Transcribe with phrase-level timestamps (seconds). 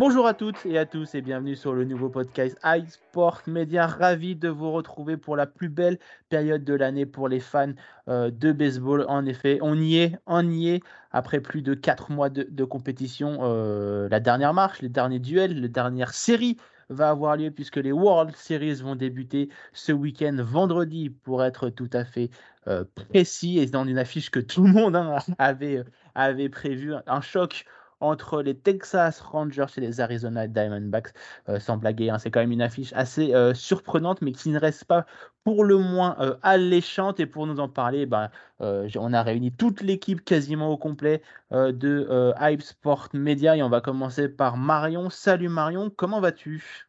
[0.00, 3.86] Bonjour à toutes et à tous et bienvenue sur le nouveau podcast iSport Media.
[3.86, 5.98] Ravi de vous retrouver pour la plus belle
[6.30, 7.74] période de l'année pour les fans
[8.08, 9.04] euh, de baseball.
[9.08, 10.80] En effet, on y est, on y est.
[11.12, 15.68] Après plus de 4 mois de, compétition, euh, la dernière marche, les derniers duels, la
[15.68, 16.56] dernière série
[16.88, 21.90] va avoir lieu puisque les World Series vont débuter ce week-end vendredi pour être tout
[21.92, 22.30] à fait
[22.68, 27.20] euh, précis et dans une affiche que tout le monde hein, avait, avait prévu un
[27.20, 27.66] choc
[28.00, 31.12] entre les Texas Rangers et les Arizona Diamondbacks.
[31.48, 34.58] Euh, sans blaguer, hein, c'est quand même une affiche assez euh, surprenante, mais qui ne
[34.58, 35.06] reste pas
[35.44, 37.20] pour le moins euh, alléchante.
[37.20, 42.32] Et pour nous en parler, bah, on a réuni toute l'équipe quasiment au complet de
[42.40, 43.56] Hype Sport Media.
[43.56, 45.10] Et on va commencer par Marion.
[45.10, 46.88] Salut Marion, comment vas-tu?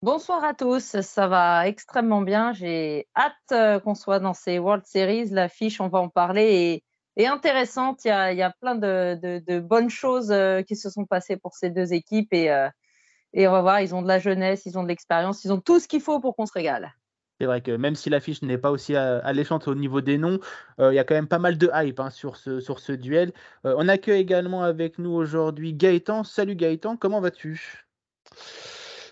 [0.00, 2.52] Bonsoir à tous, ça va extrêmement bien.
[2.52, 5.26] J'ai hâte qu'on soit dans ces World Series.
[5.26, 6.42] L'affiche, on va en parler.
[6.42, 6.84] Et
[7.16, 8.04] et intéressante.
[8.04, 11.92] Il y a, plein de, bonnes choses euh, qui se sont passées pour ces deux
[11.92, 12.68] équipes et, euh,
[13.32, 15.60] et on va voir, ils ont de la jeunesse, ils ont de l'expérience, ils ont
[15.60, 16.92] tout ce qu'il faut pour qu'on se régale.
[17.40, 20.38] C'est vrai que même si l'affiche n'est pas aussi euh, alléchante au niveau des noms,
[20.78, 23.32] il y a quand même pas mal de hype hein, sur ce duel.
[23.64, 26.24] on accueille également avec nous aujourd'hui Gaëtan.
[26.24, 27.84] Salut Gaëtan, comment vas-tu?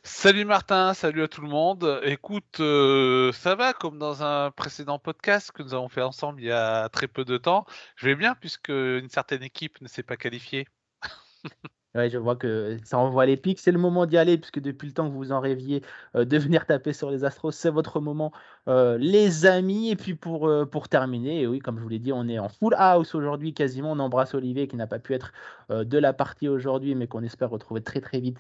[0.03, 2.01] Salut Martin, salut à tout le monde.
[2.05, 6.47] Écoute, euh, ça va comme dans un précédent podcast que nous avons fait ensemble il
[6.47, 7.67] y a très peu de temps.
[7.97, 10.67] Je vais bien puisque une certaine équipe ne s'est pas qualifiée.
[11.97, 13.59] Ouais, je vois que ça envoie les pics.
[13.59, 15.83] C'est le moment d'y aller, puisque depuis le temps que vous en rêviez
[16.15, 18.33] euh, de venir taper sur les Astros, c'est votre moment,
[18.69, 19.91] euh, les amis.
[19.91, 22.75] Et puis pour, euh, terminer, oui, comme je vous l'ai dit, on est en full
[22.79, 23.93] house aujourd'hui quasiment.
[23.93, 25.33] On embrasse Olivier qui n'a pas pu être
[25.69, 28.39] de la partie aujourd'hui, mais qu'on espère retrouver très très vite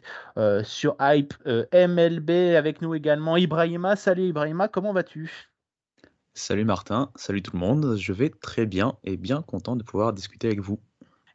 [0.65, 2.57] sur Hype MLB.
[2.57, 3.97] Avec nous également Ibrahima.
[3.97, 5.51] Salut Ibrahima, comment vas-tu?
[6.35, 7.97] Salut Martin, salut tout le monde.
[7.97, 10.81] Je vais très bien et bien content de pouvoir discuter avec vous.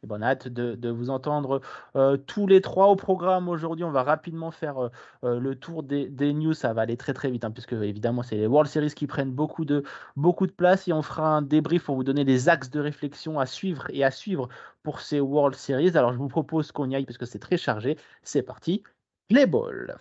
[0.02, 1.60] Et bon, hâte de, vous entendre
[1.96, 3.84] euh, tous les trois au programme aujourd'hui.
[3.84, 4.88] On va rapidement faire euh,
[5.24, 6.54] euh, le tour des, news.
[6.54, 9.32] Ça va aller très très vite, hein, puisque évidemment, c'est les World Series qui prennent
[9.32, 9.82] beaucoup de,
[10.16, 10.88] beaucoup de place.
[10.88, 14.04] Et on fera un débrief pour vous donner des axes de réflexion à suivre et
[14.04, 14.48] à suivre
[14.82, 15.96] pour ces World Series.
[15.96, 17.96] Alors, je vous propose qu'on y aille, parce que c'est très chargé.
[18.22, 18.82] C'est parti.
[19.28, 19.96] Play ball.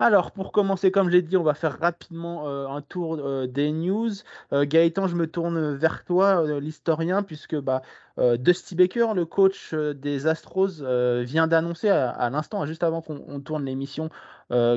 [0.00, 3.70] Alors, pour commencer, comme j'ai dit, on va faire rapidement euh, un tour euh, des
[3.70, 4.10] news.
[4.52, 7.82] Euh, Gaëtan, je me tourne vers toi, l'historien, puisque bah,
[8.18, 10.82] Dusty Baker, le coach des Astros,
[11.22, 14.08] vient d'annoncer à, l'instant, juste avant qu'on tourne l'émission,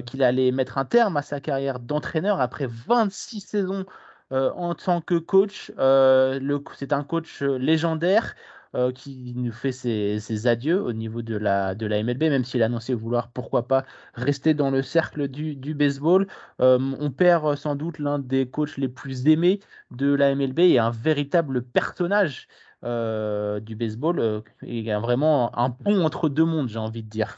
[0.06, 3.86] qu'il allait mettre un terme à sa carrière d'entraîneur après 26 saisons
[4.32, 5.72] en tant que coach.
[5.78, 8.34] C'est un coach légendaire.
[8.76, 12.62] Euh, qui nous fait ses, adieux au niveau de la, de la MLB, même s'il
[12.62, 16.28] a annoncé vouloir, pourquoi pas, rester dans le cercle du, du baseball.
[16.60, 19.62] Euh, on perd sans doute l'un des coachs les plus aimés
[19.92, 22.50] de la MLB et un véritable personnage
[22.84, 24.44] euh, du baseball.
[24.62, 27.38] a vraiment un pont entre deux mondes, j'ai envie de dire.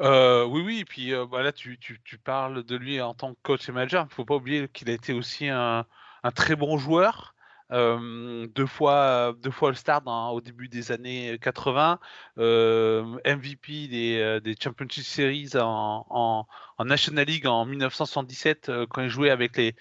[0.00, 3.38] oui, oui, et puis bah là, tu, tu, tu, parles de lui en tant que
[3.44, 4.02] coach et manager.
[4.02, 5.86] Il ne faut pas oublier qu'il a été aussi un,
[6.24, 7.36] un très bon joueur
[7.70, 11.98] deux fois, deux All-Star au début des années 80,
[12.36, 16.46] MVP des, des, Championship Series en,
[16.80, 19.74] National League en 1977 quand il jouait avec les,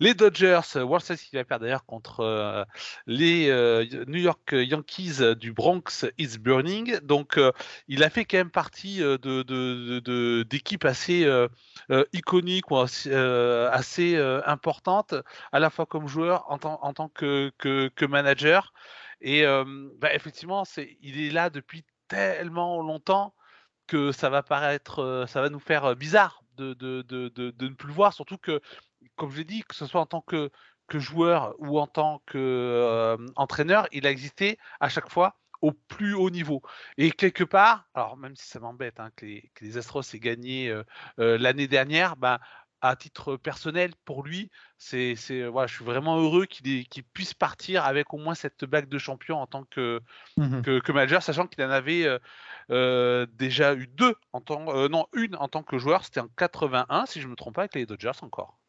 [0.00, 2.66] les Dodgers, World Series, il va perdre d'ailleurs contre
[3.06, 3.48] les
[4.06, 6.98] New York Yankees du Bronx is Burning.
[7.00, 7.38] Donc,
[7.86, 11.30] il a fait quand même partie de, d'équipes assez
[12.12, 12.72] iconiques
[13.72, 14.16] assez,
[14.46, 15.14] importantes,
[15.52, 18.72] à la fois comme joueur, en, tant que, que, manager.
[19.20, 19.44] Et
[19.98, 20.64] bah, effectivement,
[21.02, 23.34] il est là depuis tellement longtemps
[23.86, 27.88] que ça va paraître, ça va nous faire bizarre de, de, de, de, ne plus
[27.88, 28.60] le voir, surtout que
[29.16, 30.50] comme je l'ai dit, que ce soit en tant que,
[30.88, 36.30] que joueur ou en tant qu'entraîneur, il a existé à chaque fois au plus haut
[36.30, 36.62] niveau.
[36.96, 40.74] Et quelque part, alors même si ça m'embête hein, que, les, Astros aient gagné
[41.18, 42.40] l'année dernière, bah,
[42.80, 45.14] à titre personnel, pour lui, c'est,
[45.48, 49.38] voilà, je suis vraiment heureux qu'il, puisse partir avec au moins cette bague de champion
[49.38, 50.00] en tant que,
[50.36, 52.06] mmh que, manager, sachant qu'il en avait
[53.36, 57.20] déjà eu deux en tant, non une en tant que joueur, c'était en 81 si
[57.20, 58.59] je ne me trompe pas avec les Dodgers encore.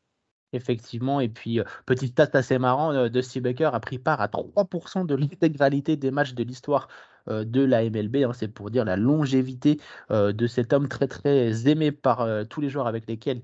[0.53, 5.15] Effectivement, et puis petit stat assez marrant, Dusty Baker a pris part à 3% de
[5.15, 6.89] l'intégralité des matchs de l'histoire.
[6.89, 8.17] euh, de la MLB.
[8.17, 8.31] Hein.
[8.33, 9.79] c'est pour dire la longévité
[10.11, 13.41] euh, de cet homme très très aimé par euh, tous les joueurs avec lesquels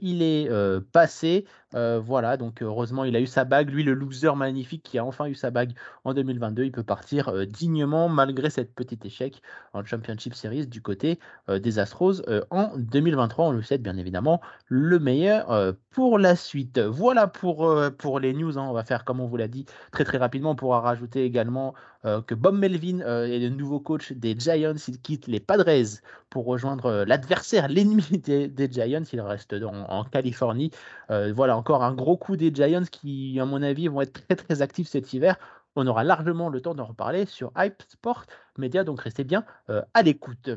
[0.00, 0.50] il est
[0.90, 1.46] passé.
[1.72, 3.70] voilà, donc heureusement il a eu sa bague.
[3.70, 7.46] Lui, le loser magnifique qui a enfin eu sa bague en 2022, il peut partir
[7.46, 9.40] dignement malgré cette petite échec
[9.72, 13.46] en Championship Series du côté des Astros en 2023.
[13.46, 16.80] On le sait bien évidemment le meilleur pour la suite.
[16.80, 18.58] Voilà pour, pour les news.
[18.58, 18.66] Hein.
[18.68, 20.50] On va faire comme on vous l'a dit très très rapidement.
[20.50, 21.74] On pourra rajouter également
[22.04, 24.74] que Bob Melvin euh, et le nouveau coach des Giants.
[24.88, 26.00] Il quitte les Padres
[26.30, 29.04] pour rejoindre euh, l'adversaire, l'ennemi des, Giants.
[29.12, 30.70] Il reste en Californie.
[31.10, 34.36] Euh, voilà encore un gros coup des Giants qui, à mon avis, vont être très
[34.36, 35.36] très actifs cet hiver.
[35.76, 38.24] On aura largement le temps d'en reparler sur Hype Sport
[38.58, 40.50] Media, donc restez bien à l'écoute.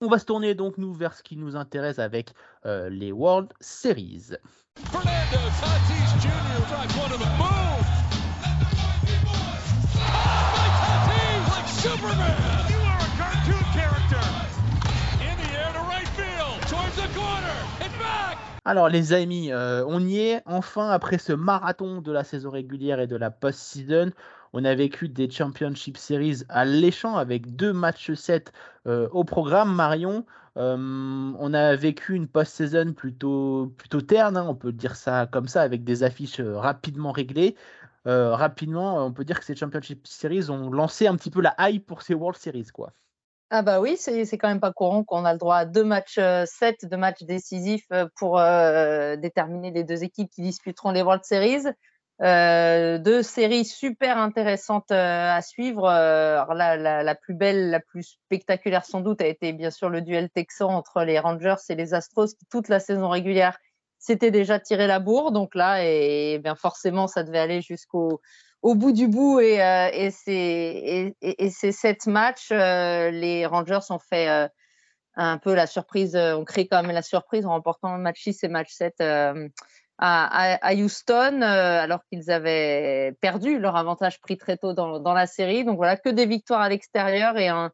[0.00, 2.32] On va se tourner donc nous vers ce qui nous intéresse avec
[2.64, 4.32] les World Series.
[18.64, 23.00] Alors les amis, euh, on y est enfin après ce marathon de la saison régulière
[23.00, 24.12] et de la post-season.
[24.52, 28.52] On a vécu des Championship Series alléchants avec deux matchs 7
[28.86, 29.74] euh, au programme.
[29.74, 30.24] Marion,
[30.56, 35.48] euh, on a vécu une post-season plutôt, plutôt terne, hein, on peut dire ça comme
[35.48, 37.56] ça, avec des affiches rapidement réglées.
[38.04, 41.86] Rapidement, on peut dire que ces Championship Series ont lancé un petit peu la hype
[41.86, 42.68] pour ces World Series.
[42.72, 42.92] quoi.
[43.54, 46.14] Ah bah oui, c'est quand même pas courant qu'on a le droit à deux matchs
[46.14, 51.02] 7, euh, deux matchs décisifs euh, pour euh, déterminer les deux équipes qui disputeront les
[51.02, 51.64] World Series.
[52.18, 55.86] deux séries super intéressantes à suivre.
[55.86, 60.00] Alors la, la, plus belle, la plus spectaculaire sans doute a été bien sûr le
[60.00, 63.58] duel texan entre les Rangers et les Astros qui toute la saison régulière
[64.02, 65.32] s'était déjà tiré la bourre.
[65.32, 68.20] Donc là, et, et bien forcément, ça devait aller jusqu'au
[68.62, 73.80] au bout du bout et, euh, et, ces, et, ces sept matchs, euh, les Rangers
[73.90, 74.48] ont fait euh,
[75.16, 78.48] un peu la surprise, ont créé quand même la surprise en remportant match 6 et
[78.48, 79.34] match 7 à,
[79.98, 85.64] à, Houston, alors qu'ils avaient perdu leur avantage pris très tôt dans, dans, la série.
[85.64, 87.72] Donc voilà, que des victoires à l'extérieur et un,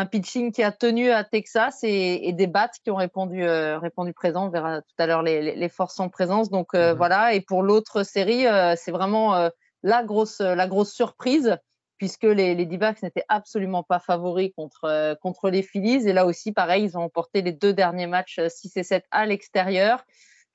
[0.00, 4.46] un, pitching qui a tenu à Texas et, des bats qui ont répondu, répondu présent.
[4.46, 6.50] On verra tout à l'heure les, les, forces en présence.
[6.50, 6.96] Donc mm-hmm.
[6.96, 8.44] voilà, et pour l'autre série,
[8.76, 9.50] c'est vraiment
[9.82, 11.58] la grosse, la grosse surprise,
[11.98, 16.08] puisque les, les D-backs n'étaient absolument pas favoris contre, euh, contre les Phillies.
[16.08, 19.04] Et là aussi, pareil, ils ont emporté les deux derniers matchs 6 euh, et 7
[19.10, 20.04] à l'extérieur,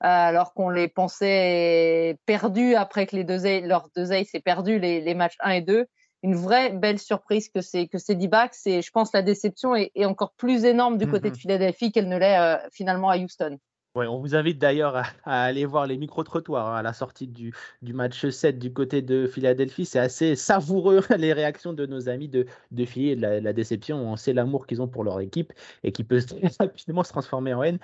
[0.02, 4.78] euh, alors qu'on les pensait perdus après que les deux leurs deux aces aient perdu
[4.78, 5.86] les, les, matchs 1 et 2.
[6.24, 8.56] Une vraie belle surprise que c'est que ces D-backs.
[8.66, 11.38] Et je pense la déception est, est, encore plus énorme du côté de mm-hmm.
[11.38, 13.58] Philadelphie qu'elle ne l'est finalement à Houston.
[13.96, 17.54] Ouais, on vous invite d'ailleurs à, aller voir les micro-trottoirs hein, à la sortie du,
[17.80, 19.86] du, match 7 du côté de Philadelphie.
[19.86, 23.52] C'est assez savoureux les réactions de nos amis de, de Philly et de la, la
[23.52, 23.98] déception.
[23.98, 25.52] On sait l'amour qu'ils ont pour leur équipe
[25.84, 26.18] et qui peut
[26.58, 27.78] rapidement se transformer en haine.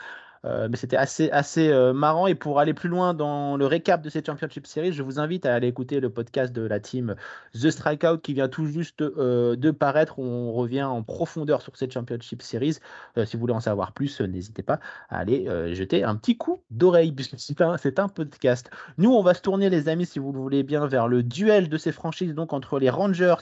[0.46, 2.26] Euh, mais c'était assez, assez euh, marrant.
[2.26, 5.44] Et pour aller plus loin dans le récap de cette Championship Series, je vous invite
[5.46, 7.14] à aller écouter le podcast de la team
[7.52, 10.18] The Strikeout qui vient tout juste euh, de paraître.
[10.18, 12.78] On revient en profondeur sur cette Championship Series.
[13.24, 17.12] si vous voulez en savoir plus, n'hésitez pas à aller jeter un petit coup d'oreille
[17.20, 18.70] puisque c'est un, un podcast.
[18.98, 21.68] Nous, on va se tourner, les amis, si vous le voulez bien, vers le duel
[21.68, 23.34] de ces franchises donc entre les Rangers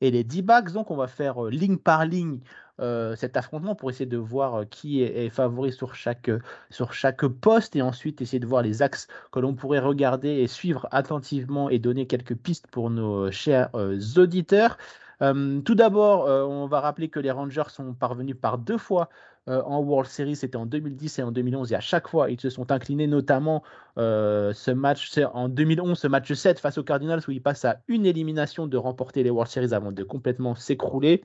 [0.00, 0.72] et les D-backs.
[0.72, 2.40] Donc, on va faire ligne par ligne
[2.78, 6.92] euh, cet affrontement pour essayer de voir euh, qui est, favori sur chaque, euh, sur
[6.92, 10.86] chaque poste et ensuite essayer de voir les axes que l'on pourrait regarder et suivre
[10.90, 14.76] attentivement et donner quelques pistes pour nos chers auditeurs.
[15.20, 19.08] tout d'abord, on va rappeler que les Rangers sont parvenus par deux fois
[19.46, 22.50] en World Series, c'était en 2010 et en 2011, et à chaque fois, ils se
[22.50, 23.62] sont inclinés, notamment
[23.96, 28.06] ce match, en 2011, ce match 7 face aux Cardinals, où ils passent à une
[28.06, 31.22] élimination de remporter les World Series avant de complètement s'écrouler.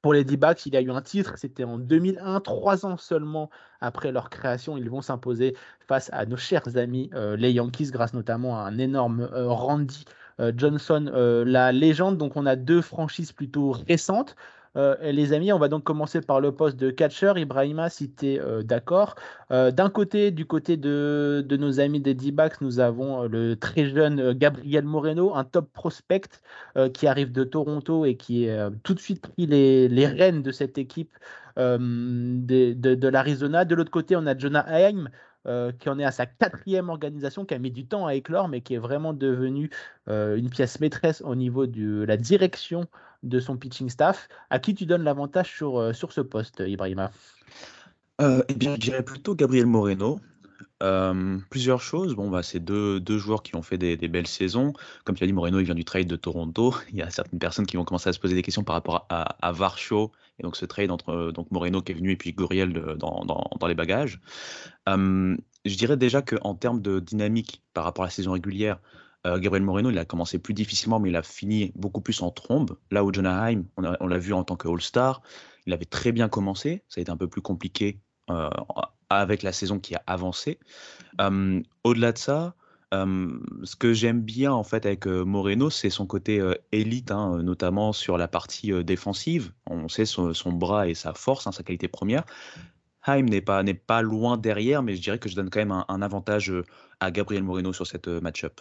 [0.00, 3.50] Pour les D-backs, il y a eu un titre, c'était en 2001, trois ans seulement
[3.80, 4.76] après leur création.
[4.76, 8.78] Ils vont s'imposer face à nos chers amis euh, les Yankees, grâce notamment à un
[8.78, 10.04] énorme euh, Randy
[10.40, 11.10] euh, Johnson,
[11.44, 12.16] la légende.
[12.16, 14.36] Donc on a deux franchises plutôt récentes.
[14.78, 17.32] Euh, les amis, on va donc commencer par le poste de catcher.
[17.36, 19.16] Ibrahima, si tu es euh, d'accord.
[19.50, 24.32] Euh, d'un côté, du côté de, nos amis des D-backs, nous avons le très jeune
[24.34, 26.28] Gabriel Moreno, un top prospect
[26.94, 30.52] qui arrive de Toronto et qui a tout de suite pris les, les rênes de
[30.52, 31.10] cette équipe
[31.56, 33.64] de, de l'Arizona.
[33.64, 35.08] De l'autre côté, on a Jonah Haim,
[35.48, 38.48] euh, qui en est à sa quatrième organisation, qui a mis du temps à éclore,
[38.48, 39.70] mais qui est vraiment devenue
[40.08, 42.86] euh, une pièce maîtresse au niveau de la direction
[43.22, 44.28] de son pitching staff.
[44.50, 47.10] À qui tu donnes l'avantage sur, euh, sur ce poste, Ibrahima?
[48.20, 50.20] Eh bien, je dirais plutôt Gabriel Moreno.
[51.48, 52.14] plusieurs choses.
[52.14, 54.74] Bon, bah, c'est deux, deux joueurs qui ont fait des, belles saisons.
[55.04, 56.74] Comme tu as dit, Moreno, il vient du trade de Toronto.
[56.92, 59.06] Il y a certaines personnes qui vont commencer à se poser des questions par rapport
[59.08, 62.32] à, à Varsho et donc ce trade entre donc Moreno qui est venu et puis
[62.32, 64.20] Guriel dans, dans, les bagages.
[64.86, 68.78] je dirais déjà qu'en termes de dynamique par rapport à la saison régulière,
[69.26, 72.30] euh, Gabriel Moreno, il a commencé plus difficilement, mais il a fini beaucoup plus en
[72.30, 72.76] trombe.
[72.90, 75.22] Là où Jonah on, l'a vu en tant que All-Star,
[75.66, 76.84] il avait très bien commencé.
[76.88, 78.48] Ça a été un peu plus compliqué euh,
[79.10, 80.58] avec la saison qui a avancé.
[81.20, 82.54] Euh, au-delà de ça,
[82.92, 86.42] ce que j'aime bien en fait avec Moreno, c'est son côté
[86.72, 89.52] élite, hein, notamment sur la partie défensive.
[89.66, 92.24] On sait son, bras et sa force, hein, sa qualité première.
[93.06, 96.02] Heim n'est pas, pas loin derrière, mais je dirais que je donne quand même un
[96.02, 96.52] avantage
[97.00, 98.60] à Gabriel Moreno sur cette match-up.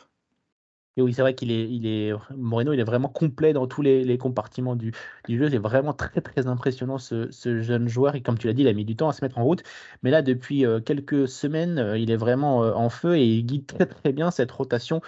[0.98, 3.84] Et oui, c'est vrai qu'il est, il est, Moreno, il est vraiment complet dans tous
[3.84, 4.92] les, compartiments du,
[5.30, 5.50] jeu.
[5.50, 7.30] C'est vraiment très, très impressionnant ce,
[7.62, 8.16] jeune joueur.
[8.16, 9.62] Et comme tu l'as dit, il a mis du temps à se mettre en route.
[10.02, 13.46] Mais là, depuis euh, quelques semaines, euh, il est vraiment euh, en feu et il
[13.46, 15.02] guide très, très bien cette rotation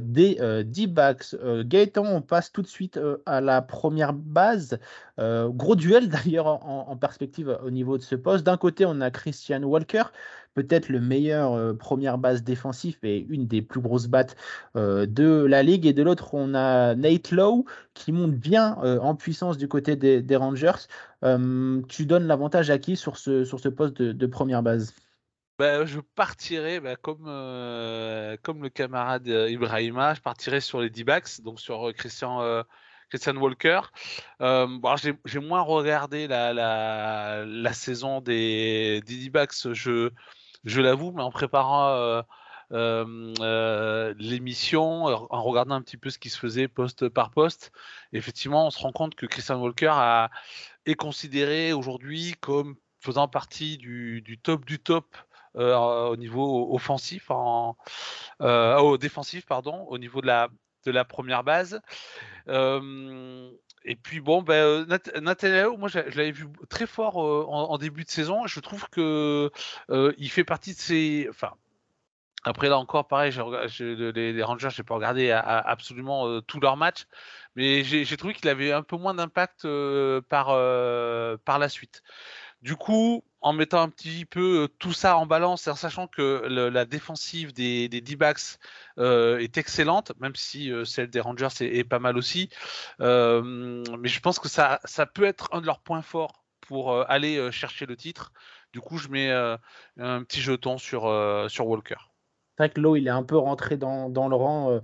[0.00, 1.36] des D-backs.
[1.66, 4.78] Gaëtan, on passe tout de suite à la première base.
[5.18, 8.46] gros duel d'ailleurs en, perspective au niveau de ce poste.
[8.46, 10.04] D'un côté, on a Christian Walker,
[10.62, 14.36] peut-être le meilleur euh, première base défensif et une des plus grosses battes
[14.74, 15.86] euh, de la ligue.
[15.86, 19.94] Et de l'autre, on a Nate Lowe qui monte bien euh, en puissance du côté
[19.94, 20.88] des, Rangers.
[21.22, 24.94] tu donnes l'avantage à qui sur ce, sur ce poste de, première base?
[25.60, 27.24] Bah, je partirais bah, comme,
[28.42, 32.64] comme le camarade Ibrahima, je partirais sur les D-backs, donc sur Christian,
[33.10, 33.80] Christian Walker.
[34.40, 39.72] j'ai moins regardé la, la, la saison des, des D-backs.
[39.72, 40.10] Je,
[40.64, 42.22] je l'avoue, mais en préparant euh,
[42.72, 47.72] euh, euh, l'émission, en regardant un petit peu ce qui se faisait poste par poste,
[48.12, 50.26] effectivement, on se rend compte que Christian Walker
[50.86, 55.16] est considéré aujourd'hui comme faisant partie du, top du top
[55.54, 57.30] au niveau offensif,
[59.00, 60.26] défensif, pardon, au niveau de
[60.90, 61.80] la première base.
[63.84, 64.86] Et puis bon, ben,
[65.20, 68.46] Nathaniel, moi je, l'avais vu très fort en, début de saison.
[68.46, 69.50] Je trouve que
[69.88, 71.26] il fait partie de ces.
[71.30, 71.52] Enfin,
[72.44, 73.32] après là encore, pareil,
[73.80, 77.06] les, les, Rangers, j'ai pas regardé absolument tous leurs matchs,
[77.56, 79.66] mais j'ai trouvé qu'il avait un peu moins d'impact
[80.28, 80.46] par
[81.44, 82.02] par la suite.
[82.62, 86.42] Du coup, en mettant un petit peu euh, tout ça en balance en sachant que
[86.48, 88.58] la défensive des, D-backs
[88.98, 92.48] euh, est excellente, même si euh, celle des Rangers est, pas mal aussi.
[92.98, 94.80] mais je pense que ça,
[95.14, 98.32] peut être un de leurs points forts pour aller chercher le titre.
[98.72, 101.96] Du coup, je mets un petit jeton sur, Walker.
[102.56, 104.80] C'est vrai que Lowe, il est un peu rentré dans le rang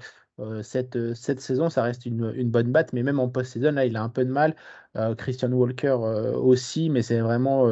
[0.62, 4.02] cette, cette saison, ça reste une, bonne batte, mais même en post-saison, là, il a
[4.02, 4.56] un peu de mal.
[5.18, 5.96] Christian Walker
[6.36, 7.68] aussi, mais c'est vraiment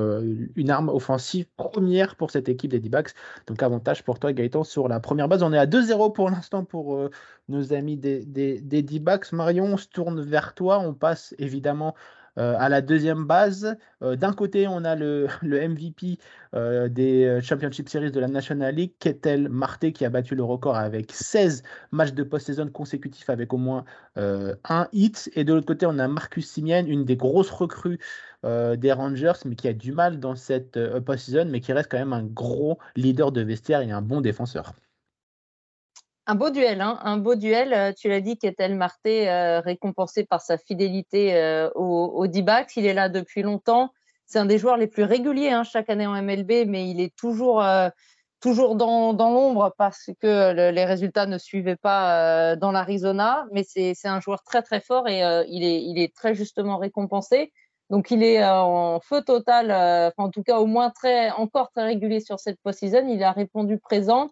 [0.57, 3.15] une arme offensive première pour cette équipe des D-backs.
[3.47, 5.43] Donc, avantage pour toi, Gaëtan, sur la première base.
[5.43, 7.09] On est à 2-0 pour l'instant pour
[7.49, 9.33] nos amis des D-backs.
[9.33, 10.79] Marion, on se tourne vers toi.
[10.81, 11.95] On passe évidemment
[12.39, 16.19] euh, à la deuxième base, euh, d'un côté, on a le, MVP
[16.55, 20.77] euh, des Championship Series de la National League, Ketel Marte, qui a battu le record
[20.77, 23.85] avec 16 matchs de post-saison consécutifs avec au moins
[24.17, 25.31] un hit.
[25.35, 27.99] Et de l'autre côté, on a Marcus Simian, une des grosses recrues
[28.45, 32.13] des Rangers, mais qui a du mal dans cette post-saison, mais qui reste quand même
[32.13, 34.73] un gros leader de vestiaire et un bon défenseur.
[36.27, 37.73] Un beau duel, hein un beau duel.
[37.73, 42.77] Euh, tu l'as dit, Ketel Marté, euh, récompensé par sa fidélité euh, au, au D-backs.
[42.77, 43.91] Il est là depuis longtemps.
[44.27, 47.15] C'est un des joueurs les plus réguliers hein, chaque année en MLB, mais il est
[47.17, 47.63] toujours,
[48.41, 53.45] toujours dans, dans l'ombre parce que les résultats ne suivaient pas dans l'Arizona.
[53.53, 57.53] Mais c'est un joueur très très fort et il, est, il est très justement récompensé.
[57.91, 59.71] Donc il est en feu total,
[60.17, 63.07] en tout cas au moins très, encore très régulier sur cette post-season.
[63.09, 64.31] Il a répondu présent.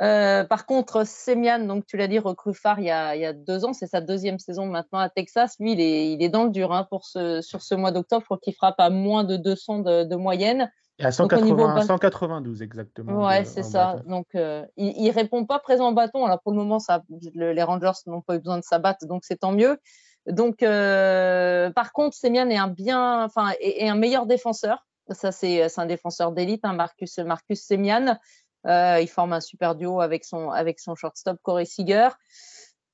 [0.00, 3.74] Euh, par contre, Semian, donc tu l'as dit, recrue phare il y a, deux ans,
[3.74, 5.56] c'est sa deuxième saison maintenant à Texas.
[5.60, 8.38] Lui, il est, il est dans le dur hein, pour ce, sur ce mois d'octobre,
[8.42, 10.70] qui frappe à moins de 200 de, moyenne.
[10.98, 13.26] Et à 192 exactement.
[13.26, 13.96] Ouais, c'est ça.
[14.06, 16.24] Donc, euh, il, ne répond pas présent en bâton.
[16.24, 17.02] Alors pour le moment, ça,
[17.34, 19.78] les Rangers n'ont pas eu besoin de s'abattre, donc c'est tant mieux.
[20.26, 24.86] Donc, euh, par contre, Semian est un bien, enfin, est, un meilleur défenseur.
[25.10, 28.16] Ça, c'est un défenseur d'élite, hein, Marcus, Marcus Semian.
[28.66, 32.08] Euh, il forme un super duo avec son, avec son shortstop Corey Seager.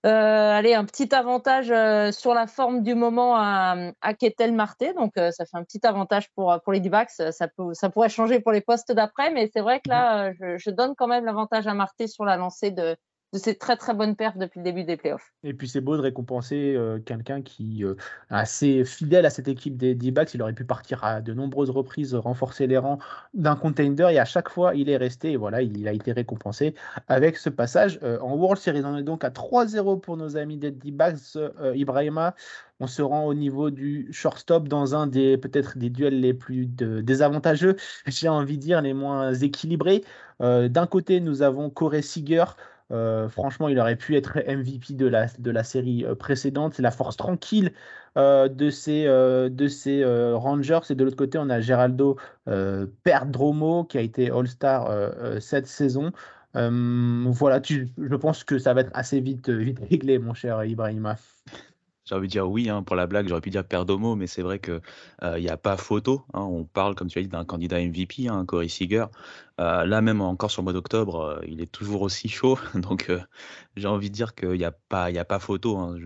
[0.05, 4.93] Euh, allez, un petit avantage euh, sur la forme du moment à, à Ketel Marté.
[4.95, 7.11] Donc, ça fait un petit avantage pour, pour les D-backs.
[7.11, 10.95] Ça, ça pourrait changer pour les postes d'après, mais c'est vrai que là, je, donne
[10.97, 12.97] quand même l'avantage à Marté sur la lancée de,
[13.33, 15.33] de ses très très bonnes perfs depuis le début des playoffs.
[15.42, 17.87] Et puis c'est beau de récompenser euh, quelqu'un qui est
[18.30, 20.33] assez fidèle à cette équipe des D-backs.
[20.35, 22.99] Il aurait pu partir à de nombreuses reprises, renforcer les rangs
[23.35, 26.75] d'un contender et à chaque fois il est resté et voilà, il a été récompensé
[27.09, 28.83] avec ce passage en World Series.
[28.85, 31.37] On est donc à 3-0 pour nos amis des D-backs.
[31.75, 32.35] Ibrahima,
[32.80, 36.66] on se rend au niveau du shortstop dans un des peut-être des duels les plus
[36.66, 40.04] désavantageux, j'ai envie de dire les moins équilibrés.
[40.40, 42.45] D'un côté, nous avons Corey Seager.
[42.93, 46.75] Euh, franchement, il aurait pu être MVP de la, de la série euh, précédente.
[46.75, 47.73] C'est la force tranquille
[48.16, 50.81] euh, de ces, de ces Rangers.
[50.90, 52.16] Et de l'autre côté, on a Geraldo
[53.02, 54.90] Perdromo qui a été All-Star
[55.40, 56.12] cette saison.
[56.55, 61.16] voilà, je pense que ça va être assez vite, vite réglé, mon cher Ibrahima.
[62.07, 64.43] J'ai envie de dire oui, hein, pour la blague, j'aurais pu dire Perdomo, mais c'est
[64.43, 64.81] vrai qu'il
[65.23, 66.25] n'y a pas photo.
[66.35, 66.41] Hein.
[66.41, 69.07] on parle, comme tu as dit, d'un candidat MVP, hein, Corey Seager.
[69.59, 72.59] là, même encore sur le mois d'octobre, il est toujours aussi chaud.
[72.75, 73.11] Donc,
[73.77, 75.77] j'ai envie de dire qu'il n'y a, pas, a pas photo.
[75.79, 75.99] Hein.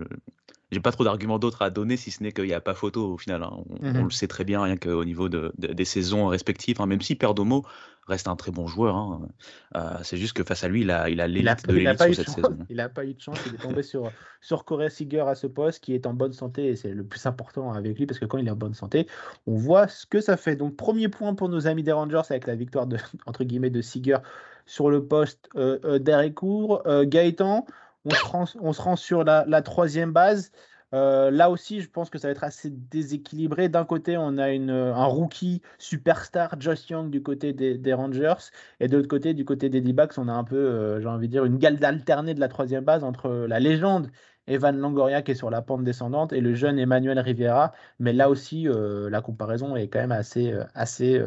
[0.77, 3.15] N'ai pas trop d'arguments d'autres à donner, si ce n'est qu'il n'y a pas photo
[3.15, 3.43] au final.
[3.43, 6.81] On, mmh le sait très bien, rien qu'au niveau des saisons respectives.
[6.81, 7.65] même si Perdomo
[8.11, 8.97] reste un très bon joueur.
[8.97, 9.29] Hein.
[9.77, 12.29] Euh, c'est juste que face à lui, il a, il a l'élite de l'élite cette
[12.29, 12.59] saison.
[12.69, 13.39] Il n'a pas eu de chance.
[13.47, 14.11] Il est tombé sur,
[14.41, 16.67] sur Corey Seager à ce poste, qui est en bonne santé.
[16.69, 19.07] Et c'est le plus important avec lui, parce que quand il est en bonne santé,
[19.47, 20.57] on voit ce que ça fait.
[20.57, 23.81] Donc, premier point pour nos amis des Rangers avec la victoire de, entre guillemets, de
[23.81, 24.19] Seager
[24.67, 26.83] sur le poste euh, euh d'Arécourt.
[26.87, 27.67] Euh, Gaëtan,
[28.05, 30.53] on se, rend, sur la, troisième base.
[30.93, 33.69] Euh, là aussi, je pense que ça va être assez déséquilibré.
[33.69, 38.35] D'un côté, on a une, un rookie superstar, Josh Young, du côté des, Rangers.
[38.81, 41.29] Et de l'autre côté, du côté des D-backs, on a un peu, euh, j'ai envie
[41.29, 44.11] de dire, une galde alternée de la troisième base entre la légende
[44.47, 47.73] Evan Longoria qui est sur la pente descendante et le jeune Emmanuel Rivera.
[48.01, 51.23] Mais là aussi, euh, la comparaison est quand même assez, assez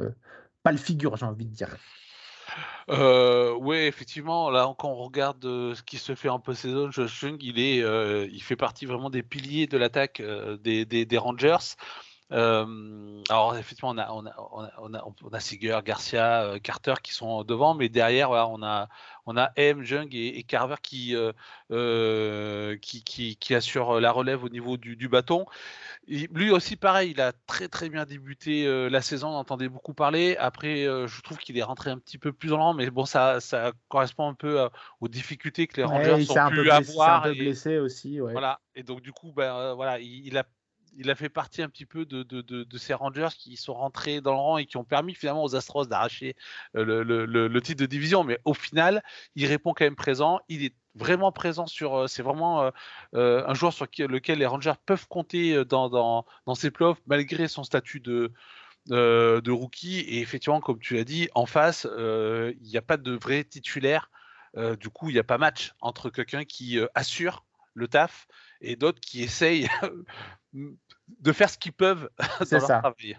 [0.63, 1.77] pas le figure, j'ai envie de dire.
[2.89, 7.19] Euh, oui, effectivement, là, quand on regarde euh, ce qui se fait en post-saison, Josh
[7.21, 10.21] Jung, il, euh, il fait partie vraiment des piliers de l'attaque
[10.61, 11.75] des, Rangers.
[12.29, 14.33] Alors, effectivement, on a, on a,
[14.81, 18.89] on a, on a, Seager, Garcia, Carter qui sont devant, mais derrière, voilà, on a,
[19.25, 21.15] on a M, Jung et, Carver qui,
[22.81, 25.45] qui, qui, qui, assurent la relève au niveau du, du bâton
[26.07, 29.93] lui aussi, pareil, il a très très bien débuté euh, la saison, on entendait beaucoup
[29.93, 30.35] parler.
[30.37, 33.05] Après, euh, je trouve qu'il est rentré un petit peu plus dans rang, mais bon,
[33.05, 34.69] ça, ça correspond un peu euh,
[34.99, 37.27] aux difficultés que les Rangers ont pu avoir.
[37.27, 38.19] Il un peu blessé aussi.
[38.19, 40.43] Voilà, et donc du coup, ben, voilà, il, a
[40.97, 44.39] il a fait partie un petit peu de, ces Rangers qui sont rentrés dans le
[44.39, 46.35] rang et qui ont permis finalement aux Astros d'arracher
[46.73, 48.23] le, le, titre de division.
[48.23, 49.03] Mais au final,
[49.35, 50.39] il répond quand même présent.
[50.49, 51.95] Il est vraiment présent sur.
[51.95, 52.71] Euh, c'est vraiment euh,
[53.15, 57.47] euh, un joueur sur lequel les Rangers peuvent compter dans, dans, dans ces playoffs, malgré
[57.47, 58.31] son statut de,
[58.87, 59.99] de rookie.
[59.99, 64.09] Et effectivement, comme tu l'as dit, en face, il n'y a pas de vrai titulaire.
[64.79, 68.27] du coup, il n'y a pas match entre quelqu'un qui assure le taf
[68.61, 69.67] et d'autres qui essayent
[71.19, 72.09] de faire ce qu'ils peuvent
[72.51, 73.17] dans leur travail.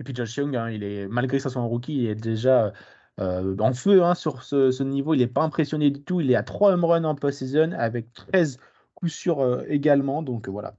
[0.00, 2.14] Et puis Josh Young, hein, il est, malgré que ce soit un rookie, il est
[2.14, 2.72] déjà
[3.20, 5.14] euh, en feu hein, sur ce, niveau.
[5.14, 6.20] Il n'est pas impressionné du tout.
[6.20, 8.58] Il est à 3 home runs en post-season avec 13
[8.94, 10.22] coups sûrs euh, également.
[10.22, 10.76] Donc euh, voilà.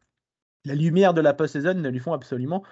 [0.65, 2.63] La lumière de la post-season ne lui font absolument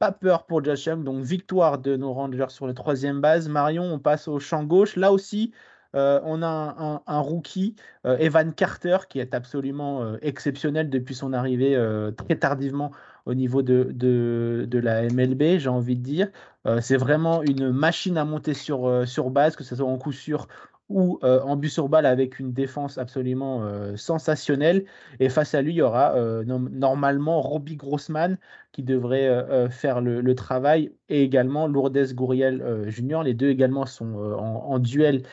[0.00, 1.04] pas peur pour Josh Young.
[1.04, 3.48] Donc victoire de nos Rangers sur la troisième base.
[3.48, 4.96] Marion, on passe au champ gauche.
[4.96, 5.52] Là aussi,
[5.94, 7.74] on a un, rookie,
[8.04, 11.76] Evan Carter, qui est absolument exceptionnel depuis son arrivée
[12.16, 12.92] très tardivement
[13.28, 16.28] au niveau de, de, la MLB, j'ai envie de dire.
[16.66, 20.12] Euh, c'est vraiment une machine à monter sur, euh, base, que ce soit en coup
[20.12, 20.48] sûr
[20.88, 23.62] ou euh, en but sur balle avec une défense absolument
[23.96, 24.86] sensationnelle.
[25.20, 26.14] Et face à lui, il y aura
[26.46, 28.38] normalement Robbie Grossman
[28.72, 33.22] qui devrait faire le, travail et également Lourdes Gouriel Junior.
[33.22, 35.24] Les deux également sont en, duel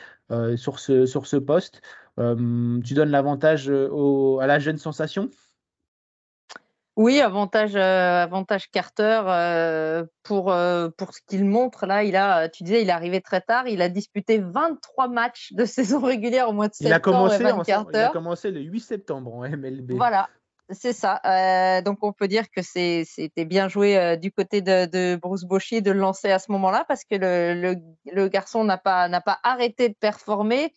[0.56, 1.82] sur, ce, sur ce poste.
[2.18, 5.30] tu donnes l'avantage à la jeune sensation?
[6.98, 11.86] Oui, avantage, euh, avantage Carter euh, pour, euh, pour ce qu'il montre.
[11.86, 13.68] Là, il a, tu disais, il est arrivé très tard.
[13.68, 16.90] Il a disputé 23 matchs de saison régulière au mois de septembre.
[16.90, 17.44] Il a commencé,
[17.94, 19.92] il a commencé le 8 septembre en MLB.
[19.94, 20.30] Voilà,
[20.70, 21.82] c'est ça.
[21.82, 26.00] donc, on peut dire que c'était bien joué du côté de, Bruce Bochy de le
[26.00, 29.10] lancer à ce moment-là parce que le, garçon n'a pas,
[29.44, 30.74] arrêté de performer.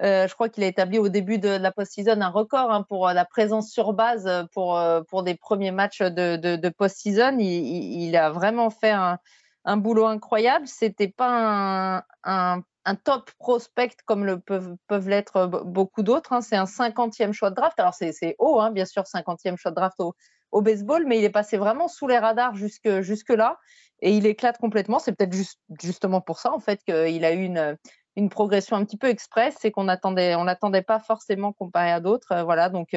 [0.00, 3.08] Euh, je crois qu'il a établi au début de la post-season un record hein, pour
[3.08, 7.36] euh, la présence sur base euh, pour, des premiers matchs de, post-season.
[7.40, 9.18] Il, a vraiment fait un,
[9.64, 10.66] un boulot incroyable.
[10.66, 12.62] C'était pas un,
[13.04, 16.32] top prospect comme le peuvent, peuvent l'être beaucoup d'autres.
[16.32, 16.40] Hein.
[16.40, 17.78] C'est un 50e choix de draft.
[17.78, 21.30] Alors c'est haut, hein, bien sûr, 50e choix de draft au, baseball, mais il est
[21.30, 23.58] passé vraiment sous les radars jusque, jusque là
[24.00, 24.98] et il éclate complètement.
[24.98, 27.76] C'est peut-être juste, justement pour ça en fait qu'il a eu une,
[28.16, 32.00] une progression un petit peu express et qu'on attendait, on l'attendait pas forcément comparé à
[32.00, 32.42] d'autres.
[32.42, 32.96] voilà, donc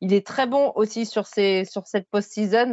[0.00, 2.72] il est très bon aussi sur, cette post-season.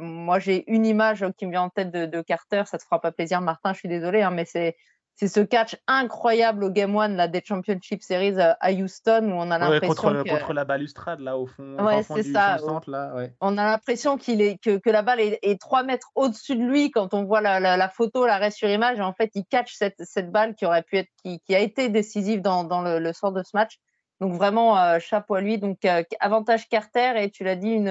[0.00, 2.62] moi, j'ai une image qui me vient en tête de, Carter.
[2.66, 3.72] Ça te fera pas plaisir, Martin.
[3.72, 4.76] Je suis désolé, hein, mais c'est
[5.20, 9.34] c'est ce catch incroyable au Game One là, des Championship Series euh, à Houston où
[9.34, 10.30] on a l'impression contre, que...
[10.30, 12.56] contre, la balustrade là au fond, ouais, c'est ça.
[12.56, 13.34] Centre, là, ouais.
[13.42, 16.62] On a l'impression qu'il est que, que, la balle est, est 3 mètres au-dessus de
[16.62, 18.98] lui quand on voit la, la, la photo, l'arrêt sur image.
[18.98, 21.58] Et en fait, il catch cette, cette balle qui aurait pu être qui, qui a
[21.58, 23.78] été décisive dans, dans le, le, sort de ce match.
[24.20, 25.58] Donc vraiment euh, chapeau à lui.
[25.58, 27.82] Donc euh, avantage Carter et tu l'as dit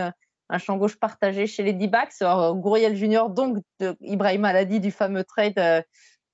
[0.50, 2.22] un champ gauche partagé chez les D-backs.
[2.22, 5.84] Gouriel Junior, donc de, Ibrahim l'a dit du fameux trade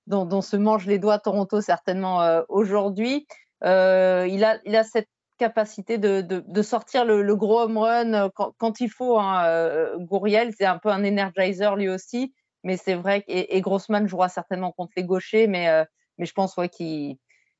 [0.08, 3.27] dont, se mangent les doigts Toronto certainement euh, aujourd'hui.
[3.63, 9.17] Euh, il, a, cette capacité de, sortir le, gros home run euh, quand, il faut.
[9.19, 14.29] Hein, Gouriel, c'est un peu un energizer lui aussi, mais c'est vrai et, Grossman jouera
[14.29, 15.86] certainement contre les gauchers, mais,
[16.19, 17.17] je pense qu'il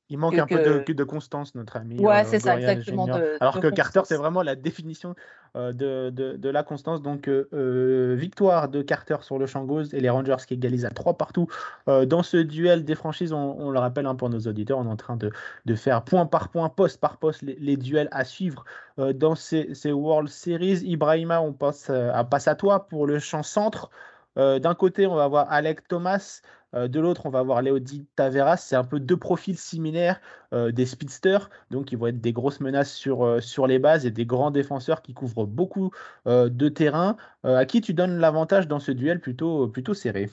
[0.10, 2.00] il manque un peu de, de, constance, notre ami.
[2.00, 3.08] Ouais, c'est ça, exactement.
[3.40, 5.16] Alors que Carter, c'est vraiment la définition
[5.56, 7.02] euh, de, la constance.
[7.02, 10.86] Donc, euh, euh, victoire de Carter sur le champ gauche et les Rangers qui égalisent
[10.86, 11.48] à 3 partout.
[11.88, 14.90] dans ce duel des franchises, on, le rappelle un hein, pour nos auditeurs, on est
[14.90, 15.32] en train de,
[15.76, 18.64] faire point par point, poste par poste, les, duels à suivre
[18.98, 20.82] dans ces, ces, World Series.
[20.84, 23.90] Ibrahima, on passe à, passe à toi pour le champ centre.
[24.36, 28.58] D'un côté, on va voir Alec Thomas euh, de l'autre, on va avoir Léodie Taveras.
[28.58, 30.20] C'est un peu deux profils similaires
[30.54, 34.06] euh, des speedsters, donc ils vont être des grosses menaces sur, euh, sur les bases
[34.06, 35.92] et des grands défenseurs qui couvrent beaucoup
[36.26, 37.18] de terrain.
[37.44, 40.30] à qui tu donnes l'avantage dans ce duel plutôt, plutôt serré?